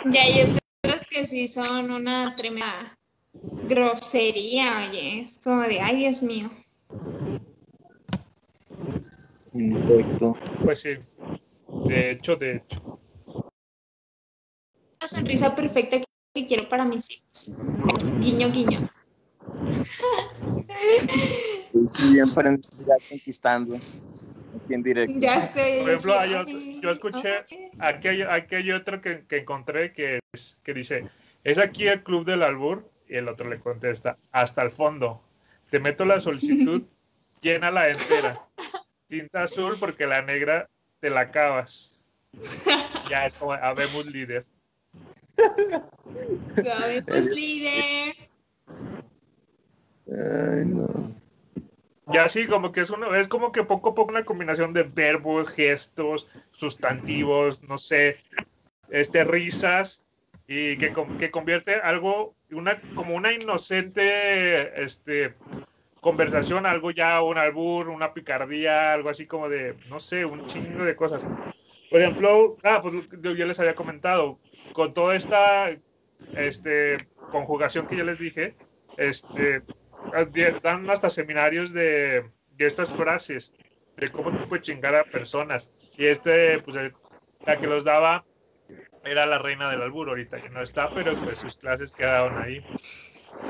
[0.06, 2.98] Ya hay otros que sí son una tremenda
[3.68, 5.22] grosería, oye.
[5.22, 6.50] Es como de, ay, Dios mío.
[9.54, 10.38] Perfecto.
[10.64, 10.98] Pues sí.
[11.90, 13.00] De hecho, de hecho.
[15.02, 16.02] La sonrisa perfecta
[16.34, 17.52] que quiero para mis hijos.
[18.20, 18.90] Guiño, guiño.
[22.12, 22.58] Bien para
[23.10, 23.76] conquistando.
[24.68, 25.20] Bien directo.
[25.20, 25.80] Ya sé.
[25.82, 27.44] Por ejemplo, hay otro, yo escuché,
[27.80, 31.08] aquí hay, aquí hay otro que, que, encontré que, es, que dice,
[31.44, 32.90] ¿es aquí el club del albur?
[33.08, 35.22] Y el otro le contesta, hasta el fondo.
[35.70, 36.86] Te meto la solicitud,
[37.42, 38.42] llena la entera.
[39.08, 42.06] Tinta azul porque la negra te la acabas.
[43.10, 44.44] Ya es como, habemos líder.
[46.76, 48.16] Habemos líder.
[50.10, 51.16] Ay, no.
[52.14, 54.84] Ya así como que es uno, es como que poco a poco una combinación de
[54.84, 58.18] verbos, gestos, sustantivos, no sé,
[58.90, 60.08] este, risas,
[60.48, 65.34] y que, que convierte algo, una, como una inocente, este,
[66.00, 70.86] conversación, algo ya, un albur, una picardía, algo así como de, no sé, un chingo
[70.86, 71.28] de cosas.
[71.92, 74.40] Por ejemplo, ah, pues yo les había comentado,
[74.72, 75.70] con toda esta
[76.36, 76.98] este,
[77.30, 78.56] conjugación que yo les dije,
[78.98, 79.64] este,
[80.62, 83.54] dan hasta seminarios de, estas frases,
[83.98, 85.72] de cómo te puedes chingar a personas.
[85.98, 86.94] Y este, pues, eh,
[87.46, 88.26] la que los daba
[89.04, 92.62] era la reina del albur, ahorita que no está, pero pues sus clases quedaron ahí.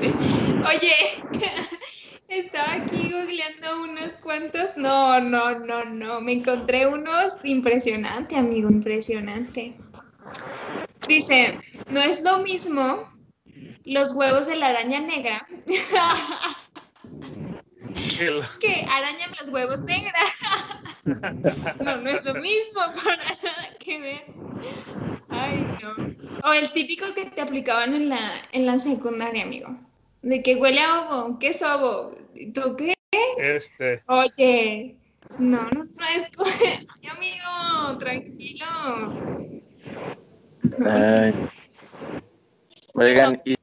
[0.00, 0.94] Oye,
[2.28, 4.76] estaba aquí googleando unos cuantos.
[4.76, 6.20] No, no, no, no.
[6.20, 9.74] Me encontré unos impresionante, amigo, impresionante.
[11.08, 11.58] Dice,
[11.90, 13.17] no es lo mismo
[13.88, 15.46] los huevos de la araña negra.
[18.60, 20.20] que arañan los huevos negra.
[21.80, 24.24] no, no es lo mismo, para nada que ver.
[25.28, 25.94] Ay, no.
[26.48, 28.18] O el típico que te aplicaban en la,
[28.52, 29.68] en la secundaria, amigo.
[30.22, 31.38] De que huele a ovo.
[31.38, 32.16] ¿Qué es ovo?
[32.54, 32.94] ¿Tú qué?
[33.38, 34.02] Este.
[34.06, 34.96] Oye.
[35.38, 36.26] No, no, no es.
[37.02, 38.66] Ay, amigo, tranquilo.
[40.86, 41.34] Ay.
[42.94, 43.57] Oigan, y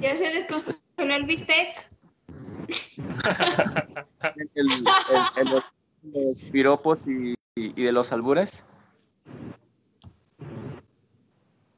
[0.00, 1.88] ¿Ya se descongeló el bistec?
[4.54, 4.66] el,
[5.50, 8.64] los, piropos y, de los albures.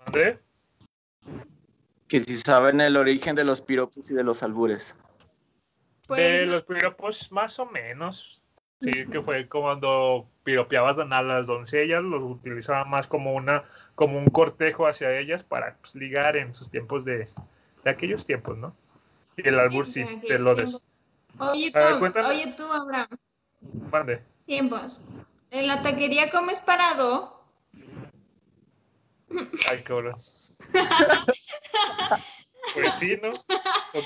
[0.07, 0.39] ¿Dónde?
[2.09, 4.97] Que si saben el origen de los piropos y de los albures.
[6.07, 8.43] Pues, de los piropos, más o menos.
[8.81, 13.65] Sí, que fue cuando piropeabas a las doncellas, los utilizaban más como una,
[13.97, 17.27] como un cortejo hacia ellas para pues, ligar en sus tiempos de,
[17.89, 18.77] de aquellos tiempos, ¿no?
[19.37, 20.65] Y el albur sí, de lo de...
[21.39, 21.79] Oye tú,
[22.27, 23.09] oye tú, Abraham.
[23.91, 24.23] Mande.
[24.45, 25.03] Tiempos.
[25.51, 27.43] ¿En la taquería comes parado?
[29.71, 30.17] Ay, cabrón.
[32.75, 33.31] pues sí, ¿no?
[33.33, 34.01] ¿O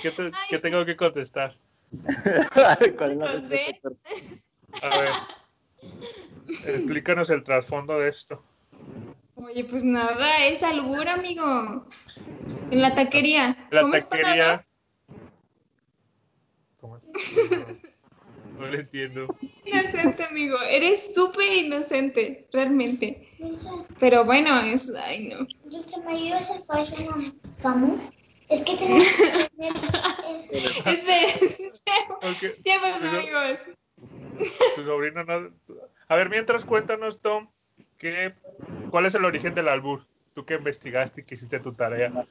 [0.49, 1.57] qué, tengo que contestar?
[4.83, 5.13] A ver.
[6.67, 8.43] Explícanos el trasfondo de esto.
[9.37, 11.87] Oye, pues nada, es albur, amigo.
[12.73, 13.69] En la taquería.
[13.71, 14.67] La taquería.
[16.81, 16.99] ¿Cómo
[18.59, 19.27] No, lo entiendo.
[19.65, 20.57] Inocente, amigo.
[20.69, 23.29] Eres súper inocente, realmente.
[23.99, 24.91] Pero bueno, es.
[24.95, 25.47] Ay, no.
[28.49, 29.05] Es que tenemos
[32.41, 32.49] que.
[32.63, 33.69] Tiempos, amigos.
[34.77, 35.51] Tu sobrina no.
[36.09, 37.51] A ver, mientras cuéntanos, Tom,
[37.99, 38.33] ¿qué,
[38.91, 40.07] ¿cuál es el origen del albur?
[40.35, 42.27] Tú que investigaste y que hiciste tu tarea.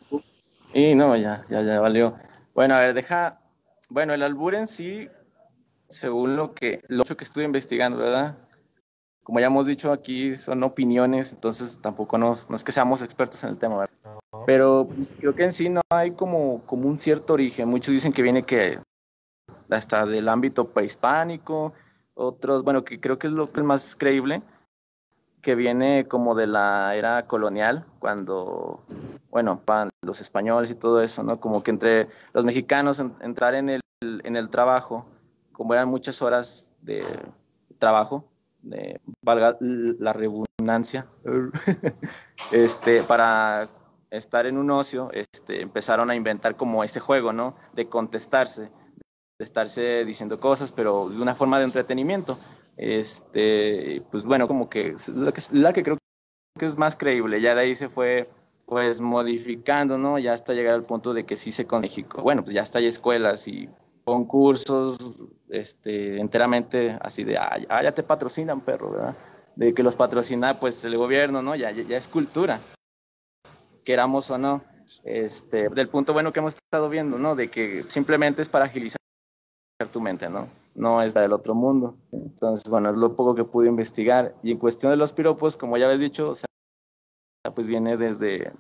[0.74, 2.16] Y no, ya, ya, ya valió.
[2.54, 3.40] Bueno, a ver, deja.
[3.90, 5.10] Bueno, el albur en sí,
[5.90, 8.38] según lo que, lo que estuve investigando, ¿verdad?
[9.24, 13.44] Como ya hemos dicho aquí, son opiniones, entonces tampoco nos, no es que seamos expertos
[13.44, 14.20] en el tema, ¿verdad?
[14.46, 17.68] Pero pues, creo que en sí no hay como, como un cierto origen.
[17.68, 18.80] Muchos dicen que viene que
[19.70, 21.74] hasta del ámbito prehispánico,
[22.14, 24.42] otros, bueno, que creo que es lo más creíble,
[25.42, 28.82] que viene como de la era colonial, cuando,
[29.30, 29.62] bueno,
[30.02, 31.40] los españoles y todo eso, ¿no?
[31.40, 35.06] Como que entre los mexicanos entrar en el, en el trabajo,
[35.52, 37.04] como eran muchas horas de
[37.80, 38.26] trabajo,
[39.22, 41.06] valga la redundancia,
[42.52, 43.68] este, para
[44.12, 47.56] estar en un ocio, este, empezaron a inventar como ese juego, ¿no?
[47.74, 52.38] De contestarse, de estarse diciendo cosas, pero de una forma de entretenimiento.
[52.82, 55.98] Este, pues bueno, como que la que, la que creo
[56.58, 58.28] que es más creíble, ya de ahí se fue
[58.66, 60.18] pues modificando, ¿no?
[60.18, 62.24] Ya hasta llegar al punto de que sí se con México.
[62.24, 63.70] Bueno, pues ya está hay escuelas y
[64.04, 64.98] concursos,
[65.50, 69.16] este, enteramente así de, ah, ya te patrocinan, perro, ¿verdad?
[69.56, 71.56] De que los patrocina, pues, el gobierno, ¿no?
[71.56, 72.60] Ya, ya, es cultura,
[73.86, 74.64] queramos o no.
[75.04, 77.36] Este, del punto bueno que hemos estado viendo, ¿no?
[77.36, 78.98] De que simplemente es para agilizar
[79.92, 80.48] tu mente, ¿no?
[80.76, 81.98] No es la del otro mundo.
[82.12, 84.36] Entonces, bueno, es lo poco que pude investigar.
[84.44, 88.52] Y en cuestión de los piropos, como ya habéis dicho, o pues viene desde,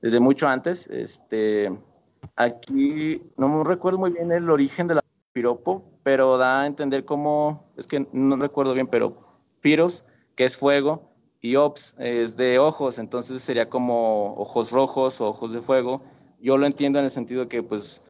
[0.00, 0.86] desde mucho antes.
[0.88, 1.70] Este,
[2.36, 7.04] Aquí no me recuerdo muy bien el origen de la piropo, pero da a entender
[7.04, 9.16] cómo, es que no recuerdo bien, pero
[9.60, 15.28] piros, que es fuego, y ops es de ojos, entonces sería como ojos rojos o
[15.28, 16.00] ojos de fuego.
[16.40, 18.02] Yo lo entiendo en el sentido que pues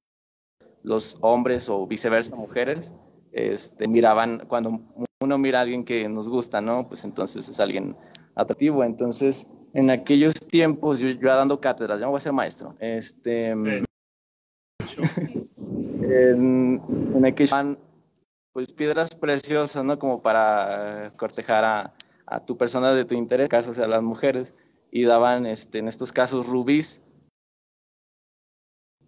[0.82, 2.94] los hombres o viceversa mujeres
[3.32, 4.80] este, miraban, cuando
[5.20, 6.86] uno mira a alguien que nos gusta, ¿no?
[6.88, 7.96] Pues entonces es alguien
[8.34, 8.84] atractivo.
[8.84, 13.50] Entonces, en aquellos tiempos, yo, yo dando cátedras, ya voy a ser maestro, este,
[16.02, 16.80] en,
[17.14, 17.46] en que
[18.52, 19.98] pues piedras preciosas, ¿no?
[19.98, 21.94] Como para cortejar a,
[22.26, 24.54] a tu persona de tu interés, casos a las mujeres,
[24.90, 27.02] y daban este, en estos casos rubíes,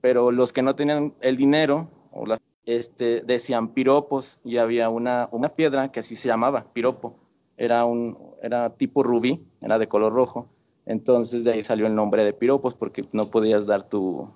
[0.01, 2.25] pero los que no tenían el dinero, o
[2.67, 7.15] este, decían piropos, y había una, una piedra que así se llamaba, piropo,
[7.57, 10.49] era, un, era tipo rubí, era de color rojo,
[10.87, 14.31] entonces de ahí salió el nombre de piropos, porque no podías dar tu,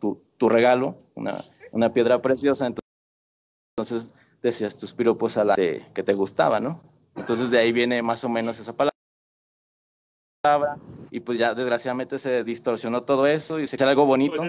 [0.00, 1.36] tu, tu regalo, una,
[1.70, 2.66] una, piedra preciosa,
[3.76, 6.80] entonces decías tus piropos a la que te gustaba, ¿no?
[7.16, 8.92] Entonces de ahí viene más o menos esa palabra.
[11.10, 14.42] Y pues ya desgraciadamente se distorsionó todo eso y se hizo algo bonito.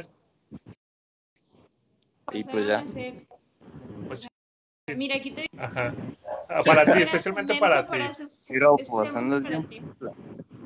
[2.33, 2.83] Pues y pues ya.
[4.07, 4.27] Pues
[4.95, 5.45] Mira, aquí te.
[5.57, 5.93] Ajá.
[6.49, 7.97] Ah, para ti, especialmente para ti.
[8.47, 9.13] Piropos,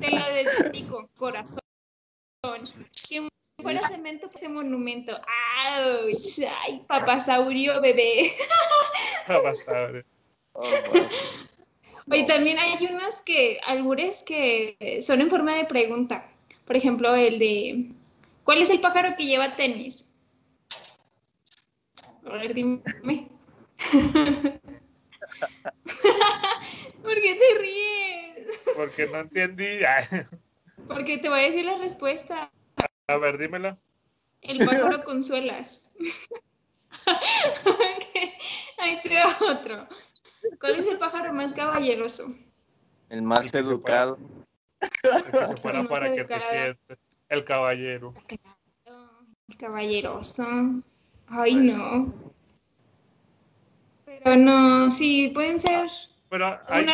[0.00, 1.60] Te lo dedico, corazón.
[3.60, 5.12] Fuera cemento, ese monumento.
[5.12, 6.46] ¡Auch!
[6.62, 8.30] ¡Ay, papasaurio, bebé!
[9.26, 10.04] Papasaurio.
[10.52, 10.62] Oh,
[12.10, 16.30] Oye, también hay unos que, albures que son en forma de pregunta.
[16.64, 17.90] Por ejemplo, el de,
[18.44, 20.14] ¿cuál es el pájaro que lleva tenis?
[22.30, 22.82] A ver, dime.
[27.02, 28.70] ¿Por qué te ríes?
[28.76, 29.80] Porque no entendí.
[30.86, 32.52] Porque te voy a decir la respuesta.
[33.06, 33.78] A ver, dímela.
[34.42, 35.96] El pájaro con suelas.
[38.78, 39.88] Ahí te va otro.
[40.60, 42.34] ¿Cuál es el pájaro más caballeroso?
[43.08, 44.18] El más educado.
[44.80, 44.90] El
[45.22, 46.98] que se para que te sientes.
[47.28, 48.14] El caballero.
[49.48, 50.44] El caballeroso.
[51.30, 52.12] Ay, no.
[54.04, 55.86] Pero no, sí, pueden ser.
[56.28, 56.86] Pero hay,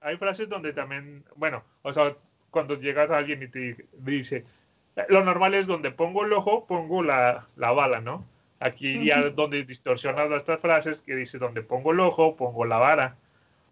[0.00, 2.14] hay frases donde también, bueno, o sea,
[2.50, 4.44] cuando llegas a alguien y te dice,
[5.08, 8.24] lo normal es donde pongo el ojo, pongo la, bala, ¿no?
[8.58, 12.78] Aquí ya es donde distorsionas estas frases que dice donde pongo el ojo, pongo la
[12.78, 13.16] vara.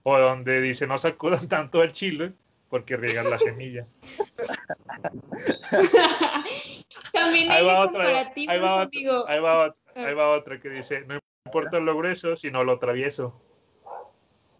[0.03, 2.33] O donde dice no sacudas tanto el chile
[2.71, 3.87] porque riegas la semilla.
[7.13, 9.25] También hay comparativos, ahí va, amigo.
[9.29, 13.41] Ahí va, otra, ahí va otra que dice, no importa lo grueso, sino lo travieso.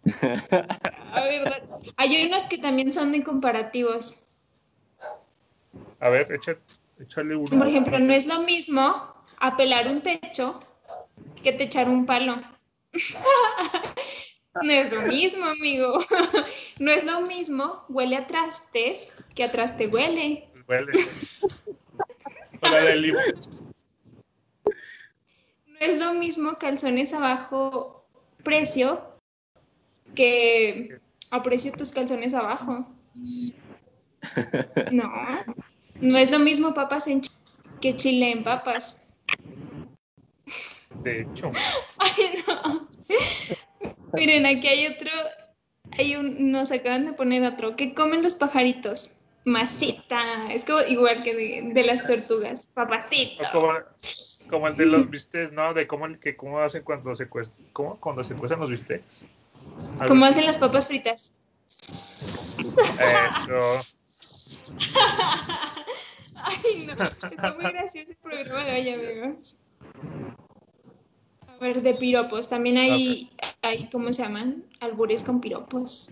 [1.13, 1.63] A ver,
[1.97, 4.23] hay unos que también son de comparativos.
[5.99, 7.57] A ver, échale uno.
[7.57, 10.61] Por ejemplo, no es lo mismo apelar un techo
[11.43, 12.41] que te echar un palo.
[14.63, 15.99] no es lo mismo, amigo.
[16.79, 20.49] no es lo mismo huele a trastes que a traste huele.
[20.67, 20.93] Huele.
[22.61, 22.77] No
[25.79, 28.05] es lo mismo calzones abajo
[28.43, 29.01] precio
[30.15, 30.99] que
[31.31, 32.87] aprecio tus calzones abajo.
[34.91, 35.09] No,
[36.01, 37.39] no es lo mismo papas en chile
[37.79, 39.13] que chile en papas.
[41.03, 41.49] De hecho.
[41.97, 42.89] Ay, no.
[44.13, 45.09] Miren, aquí hay otro,
[45.97, 47.75] hay un, nos acaban de poner otro.
[47.75, 49.18] ¿Qué comen los pajaritos?
[49.49, 50.51] Masita.
[50.51, 52.69] Es como igual que de, las tortugas.
[52.73, 53.43] Papacito.
[54.49, 55.73] Como, el de los bistecs, ¿no?
[55.73, 57.99] De cómo, que, cómo hacen cuando se cuestan, ¿cómo?
[57.99, 59.25] Cuando se cuestan los bistecs.
[60.07, 61.33] ¿Cómo hacen las papas fritas?
[61.67, 62.29] Eso.
[66.43, 67.03] Ay, no.
[67.03, 69.37] Está muy gracioso el programa de hoy, amigo.
[71.47, 72.47] A ver, de piropos.
[72.47, 73.29] También hay,
[73.61, 74.63] hay, ¿cómo se llaman?
[74.79, 76.11] Albures con piropos.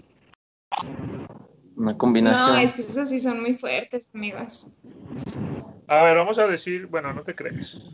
[1.78, 2.53] Una combinación.
[2.53, 4.71] No, es que esos sí son muy fuertes, amigos.
[5.88, 7.91] A ver, vamos a decir, bueno, no te crees.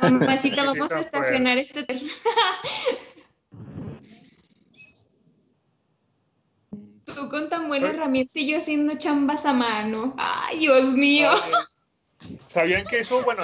[0.00, 1.84] Mamacita, vamos a estacionar este.
[7.04, 7.94] Tú con tan buena Ay.
[7.94, 10.14] herramienta y yo haciendo chambas a mano.
[10.18, 11.30] Ay, Dios mío.
[12.46, 13.42] ¿Sabían que eso, bueno,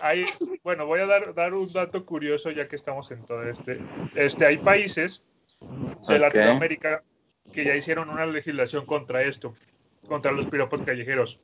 [0.00, 0.24] hay,
[0.62, 3.78] bueno, voy a dar, dar un dato curioso ya que estamos en todo este.
[4.14, 5.22] Este, hay países
[6.08, 6.18] de.
[6.18, 7.04] Latinoamérica
[7.52, 9.54] que ya hicieron una legislación contra esto,
[10.08, 11.40] contra los piropos callejeros.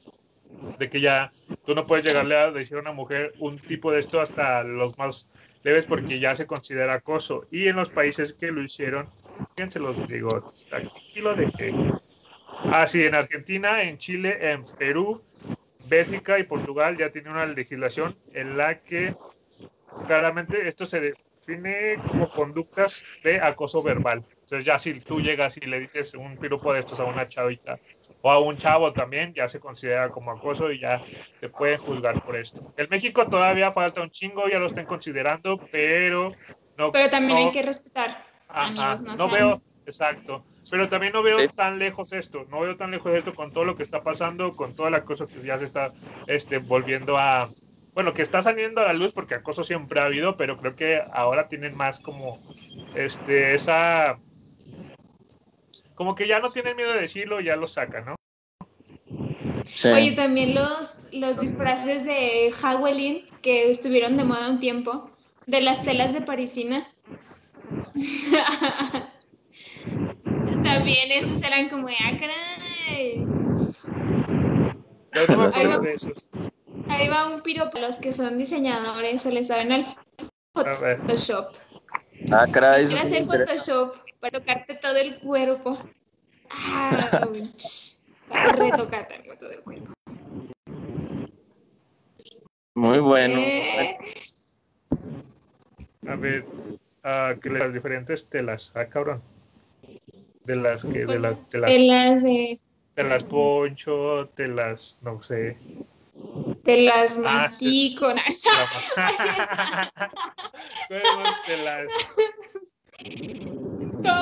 [0.78, 1.30] De que ya
[1.64, 4.96] tú no puedes llegarle a decir a una mujer un tipo de esto hasta los
[4.96, 5.28] más
[5.62, 7.46] leves porque ya se considera acoso.
[7.50, 9.10] Y en los países que lo hicieron,
[9.54, 11.72] fíjense los digo, aquí lo dejé.
[12.64, 15.22] Ah, sí, en Argentina, en Chile, en Perú,
[15.88, 19.14] Bélgica y Portugal ya tienen una legislación en la que
[20.06, 24.24] claramente esto se define como conductas de acoso verbal.
[24.46, 27.80] Entonces ya si tú llegas y le dices un piropo de estos a una chavita
[28.22, 31.02] o a un chavo también, ya se considera como acoso y ya
[31.40, 32.72] te pueden juzgar por esto.
[32.76, 36.30] En México todavía falta un chingo, ya lo están considerando, pero
[36.76, 36.92] no.
[36.92, 38.10] Pero también no- hay que respetar.
[38.48, 40.46] Ajá, amigos, no, no veo, exacto.
[40.70, 41.48] Pero también no veo Sí.
[41.56, 44.76] tan lejos esto, no veo tan lejos esto con todo lo que está pasando, con
[44.76, 45.92] toda la cosa que ya se está
[46.28, 47.50] este, volviendo a,
[47.94, 51.02] bueno, que está saliendo a la luz porque acoso siempre ha habido, pero creo que
[51.12, 52.40] ahora tienen más como,
[52.94, 54.20] este, esa,
[55.96, 58.14] como que ya no tienen miedo de decirlo, ya lo sacan, ¿no?
[59.64, 59.88] Sí.
[59.88, 65.10] Oye, también los, los disfraces de Halloween que estuvieron de moda un tiempo,
[65.46, 66.88] de las telas de parisina.
[70.62, 73.26] también esos eran como de, ah, caray.
[75.34, 75.48] No
[75.80, 76.28] de esos.
[76.88, 79.84] Ahí va un piro para los que son diseñadores o les saben al
[80.54, 81.56] Photoshop.
[82.32, 82.84] ah, caray.
[82.84, 83.24] hacer.
[83.24, 85.78] Photoshop para tocarte todo el cuerpo.
[87.22, 87.96] Ouch.
[88.28, 89.92] Para retocarte todo el cuerpo.
[92.74, 93.38] Muy bueno.
[93.38, 93.96] Eh,
[96.08, 96.44] a ver,
[97.04, 99.22] ah, que las diferentes telas, ah, cabrón.
[100.44, 102.58] De las que, de las, de las, telas de,
[102.96, 105.56] de las poncho, de las, no sé.
[106.64, 108.08] de las Ah, mastico.
[108.12, 108.20] ¿no?
[110.88, 111.26] Bueno,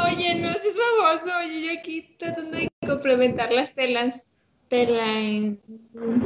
[0.06, 1.38] Oye, no seas famoso.
[1.38, 4.26] Oye, yo aquí tratando de complementar las telas.
[4.68, 5.60] Tela en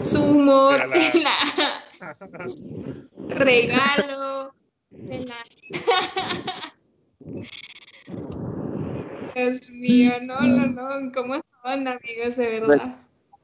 [0.01, 0.93] sumo, Tela.
[1.13, 1.35] tela
[3.29, 4.55] regalo,
[5.07, 5.35] tela.
[9.35, 11.13] Dios mío, no, no, no.
[11.13, 12.97] ¿Cómo son, amigos, de verdad?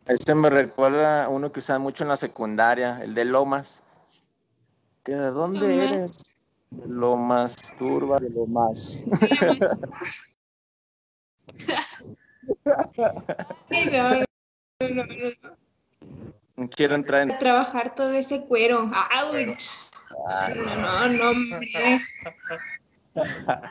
[0.07, 3.83] Ese me recuerda a uno que usaban mucho en la secundaria, el de Lomas.
[5.03, 5.93] ¿Que ¿De dónde Lomas.
[5.93, 6.34] eres?
[6.77, 9.05] De Lomas, turba de Lomas.
[13.71, 14.25] Ay, no, no,
[14.81, 15.57] no, no, no.
[16.57, 17.33] No quiero entrar en...
[17.33, 18.81] A trabajar todo ese cuero.
[18.81, 19.35] ¡Auch!
[20.29, 22.01] Ay, No, no, no, hombre.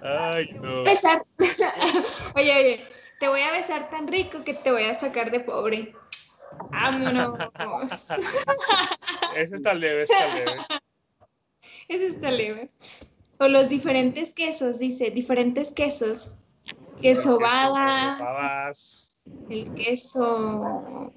[0.03, 0.83] ay, no.
[0.83, 1.23] Besar.
[2.35, 2.83] Oye, oye,
[3.19, 5.93] te voy a besar tan rico que te voy a sacar de pobre.
[6.71, 7.39] Vámonos.
[9.35, 10.57] Ese está leve, está leve.
[11.87, 12.69] Ese está leve.
[13.39, 16.35] O los diferentes quesos, dice, diferentes quesos.
[17.01, 18.71] Queso bada,
[19.49, 21.11] el queso.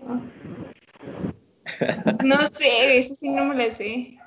[2.24, 4.18] No sé, eso sí no me lo sé.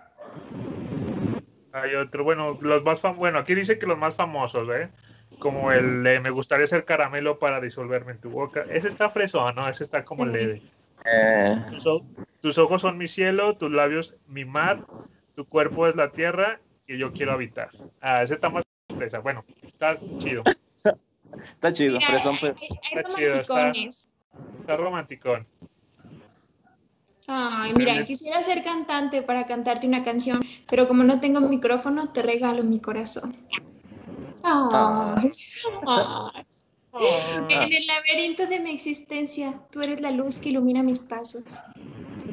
[1.71, 4.89] Hay otro, bueno, los más fam bueno, aquí dice que los más famosos, ¿eh?
[5.39, 8.65] Como el de me gustaría ser caramelo para disolverme en tu boca.
[8.69, 9.67] Ese está fresón, ¿no?
[9.67, 10.31] Ese está como Sí.
[10.31, 10.61] leve.
[11.05, 11.65] eh,
[12.41, 14.85] tus ojos son mi cielo, tus labios mi mar,
[15.39, 17.69] tu cuerpo es la tierra que yo quiero habitar.
[18.01, 18.61] Ah, ese está más
[18.93, 19.19] fresa.
[19.19, 20.43] Bueno, está chido.
[21.31, 25.47] está chido, Mira, fresón, hay, pero- hay- hay Está chido, está- romanticón.
[27.27, 32.21] Ay, mira, quisiera ser cantante para cantarte una canción, pero como no tengo micrófono, te
[32.21, 33.33] regalo mi corazón.
[34.43, 35.31] Ay,
[35.93, 36.45] ay.
[37.49, 41.45] En el laberinto de mi existencia, tú eres la luz que ilumina mis pasos.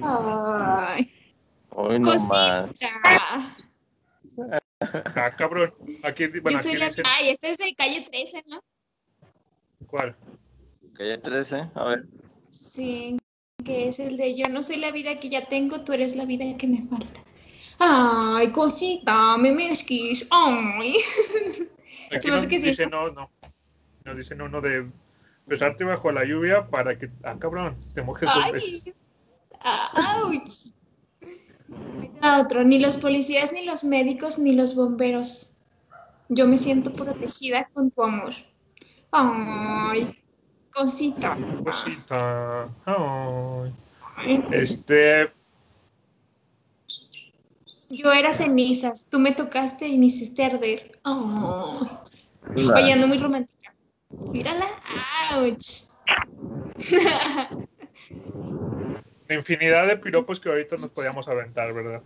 [0.03, 1.13] Ay,
[1.79, 2.73] Hoy no más.
[2.73, 3.55] cosita.
[4.81, 5.75] Ah, cabrón.
[6.05, 6.87] Aquí, bueno, Yo aquí soy la...
[6.87, 8.61] dice, Ay, este es de calle 13, ¿no?
[9.87, 10.17] ¿cuál?
[10.95, 12.07] Calle 13, a ver.
[12.49, 13.19] Sí,
[13.65, 16.25] que es el de yo no soy la vida que ya tengo, tú eres la
[16.25, 17.21] vida que me falta.
[17.79, 20.27] Ay, cosita, me mezquis.
[20.31, 20.95] Ay.
[22.11, 22.67] Aquí Se me hace no que sí.
[22.69, 23.31] dice no, no.
[24.05, 24.91] Nos dice no, no de
[25.45, 28.95] besarte bajo la lluvia para que, ah, cabrón, te mojes dos veces.
[29.61, 30.73] Ay, ouch.
[32.23, 35.53] Va otro, ni los policías, ni los médicos, ni los bomberos.
[36.29, 38.33] Yo me siento protegida con tu amor.
[39.13, 40.19] Ay,
[40.73, 41.37] cosita.
[41.65, 42.69] Cosita.
[42.85, 43.73] Ay.
[44.51, 45.33] Este.
[47.89, 50.99] Yo era cenizas, tú me tocaste y me hiciste arder.
[51.05, 51.89] Oh.
[53.07, 53.73] Muy romántica.
[54.33, 54.67] Mírala.
[55.33, 55.57] ¡Auch!
[59.29, 62.03] Infinidad de piropos que ahorita nos podíamos aventar, ¿verdad?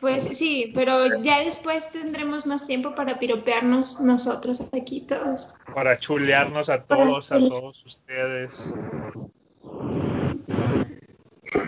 [0.00, 5.56] Pues sí, pero ya después tendremos más tiempo para piropearnos nosotros aquí todos.
[5.74, 8.72] Para chulearnos a todos, a todos ustedes.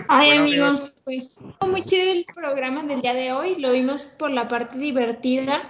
[0.08, 3.56] Ay, amigos, pues muy chido el programa del día de hoy.
[3.56, 5.62] Lo vimos por la parte divertida.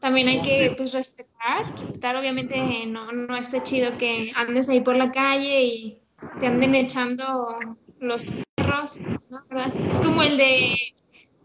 [0.00, 4.96] También hay que pues respetar, respetar obviamente no, no está chido que andes ahí por
[4.96, 5.98] la calle y
[6.40, 7.56] te anden echando
[8.00, 8.24] los
[8.72, 9.00] perros,
[9.30, 9.44] ¿no?
[9.48, 9.72] ¿verdad?
[9.90, 10.76] Es como el de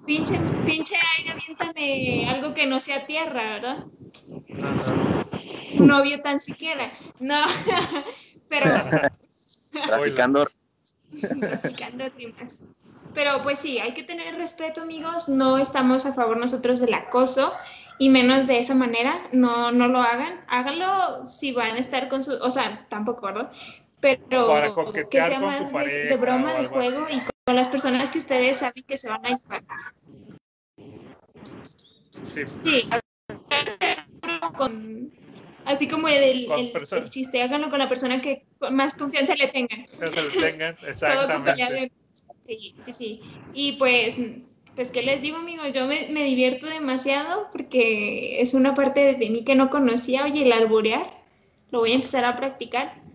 [0.06, 3.86] pinche, pinche aire, aviéntame algo que no sea tierra, ¿verdad?
[5.78, 6.92] Un novio tan siquiera.
[7.20, 7.36] No,
[8.50, 8.66] pero.
[9.88, 10.48] Traficando.
[11.40, 12.62] Traficando rimas.
[13.14, 15.28] Pero pues sí, hay que tener respeto, amigos.
[15.28, 17.54] No estamos a favor nosotros del acoso
[18.00, 19.28] y menos de esa manera.
[19.32, 20.46] No, no lo hagan.
[20.48, 22.32] Háganlo si van a estar con su.
[22.42, 23.52] O sea, tampoco, ¿verdad?
[24.00, 28.84] Pero que sea más de, broma, de juego y con las personas que ustedes saben
[28.84, 29.64] que se van a llevar.
[32.32, 32.90] Sí.
[34.56, 35.12] Con,
[35.66, 39.88] así como el, el, chiste, háganlo con la persona que más confianza le tengan.
[40.00, 41.92] le tengan, exactamente.
[42.46, 43.22] Sí, sí, sí.
[43.54, 44.18] Y pues,
[44.76, 45.72] pues, ¿qué les digo, amigos?
[45.74, 50.24] Yo me, me, divierto demasiado porque es una parte de mí que no conocía.
[50.24, 51.12] Oye, el alborear,
[51.72, 53.07] lo voy a empezar a practicar.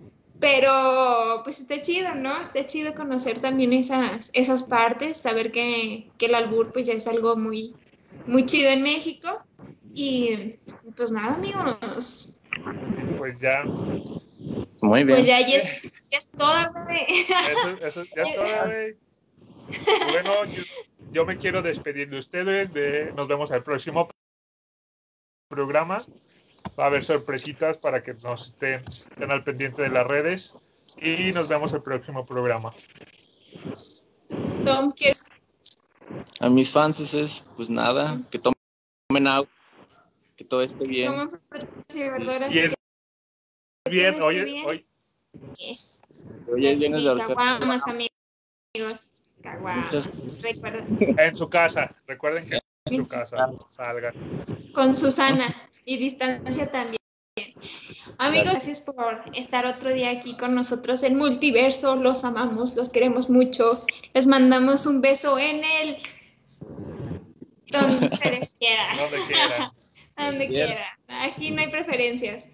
[0.43, 2.43] Pero pues está chido, ¿no?
[2.43, 7.07] Está chido conocer también esas, esas partes, saber que, que el albur pues ya es
[7.07, 7.77] algo muy,
[8.27, 9.45] muy chido en México.
[9.95, 10.57] Y
[10.97, 12.41] pues nada, amigos.
[13.19, 13.63] Pues ya.
[13.63, 15.19] Muy bien.
[15.19, 17.07] Pues ya, ya, es, ya es todo, güey.
[17.09, 18.97] Eso, eso, ya es todo, güey.
[20.11, 20.63] Bueno, yo,
[21.13, 22.73] yo, me quiero despedir de ustedes.
[22.73, 24.09] De, nos vemos al próximo
[25.49, 25.99] programa.
[26.79, 30.59] Va a haber sorpresitas para que nos estén, estén al pendiente de las redes.
[31.01, 32.73] Y nos vemos el próximo programa.
[34.65, 35.25] Tom, ¿quieres
[36.41, 39.49] a mis fans es, pues nada, que tomen agua,
[40.37, 41.11] que todo esté bien.
[41.11, 42.55] Tomen frutas y verduras.
[42.55, 42.75] Y es
[43.91, 44.67] bien, oye, bien.
[44.67, 44.85] hoy.
[46.49, 49.23] Hoy es viernes de Caguamas, amigos.
[49.43, 50.43] Caguamas.
[50.43, 51.19] Recuerden.
[51.19, 54.15] En su casa, recuerden que en su casa salgan.
[54.75, 55.55] Con Susana
[55.85, 56.99] y distancia también.
[58.19, 61.97] Amigos, gracias por estar otro día aquí con nosotros en Multiverso.
[61.97, 63.85] Los amamos, los queremos mucho.
[64.15, 65.97] Les mandamos un beso en el.
[67.71, 68.97] Donde ustedes quieran.
[68.97, 69.73] Donde quieran.
[70.17, 70.99] Donde quiera.
[71.09, 72.51] Aquí no hay preferencias.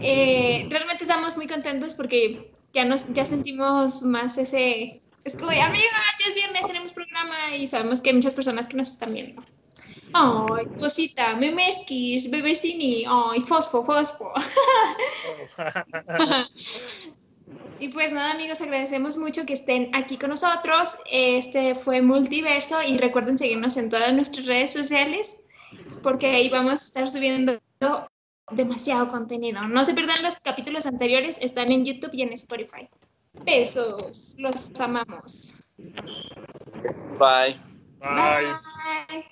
[0.00, 5.02] Eh, realmente estamos muy contentos porque ya nos ya sentimos más ese.
[5.24, 5.68] Es como, amiga,
[6.18, 9.44] ya es viernes, tenemos programa y sabemos que hay muchas personas que nos están viendo.
[10.14, 14.32] Ay, cosita, memesquis, bebecini, ay, fosfo, fosfo.
[17.80, 20.96] y pues nada, amigos, agradecemos mucho que estén aquí con nosotros.
[21.10, 25.38] Este fue Multiverso y recuerden seguirnos en todas nuestras redes sociales
[26.02, 27.58] porque ahí vamos a estar subiendo
[28.50, 29.66] demasiado contenido.
[29.68, 32.88] No se pierdan los capítulos anteriores, están en YouTube y en Spotify.
[33.44, 35.62] Besos, los amamos.
[37.18, 37.56] Bye.
[38.00, 38.52] Bye.
[39.08, 39.31] Bye.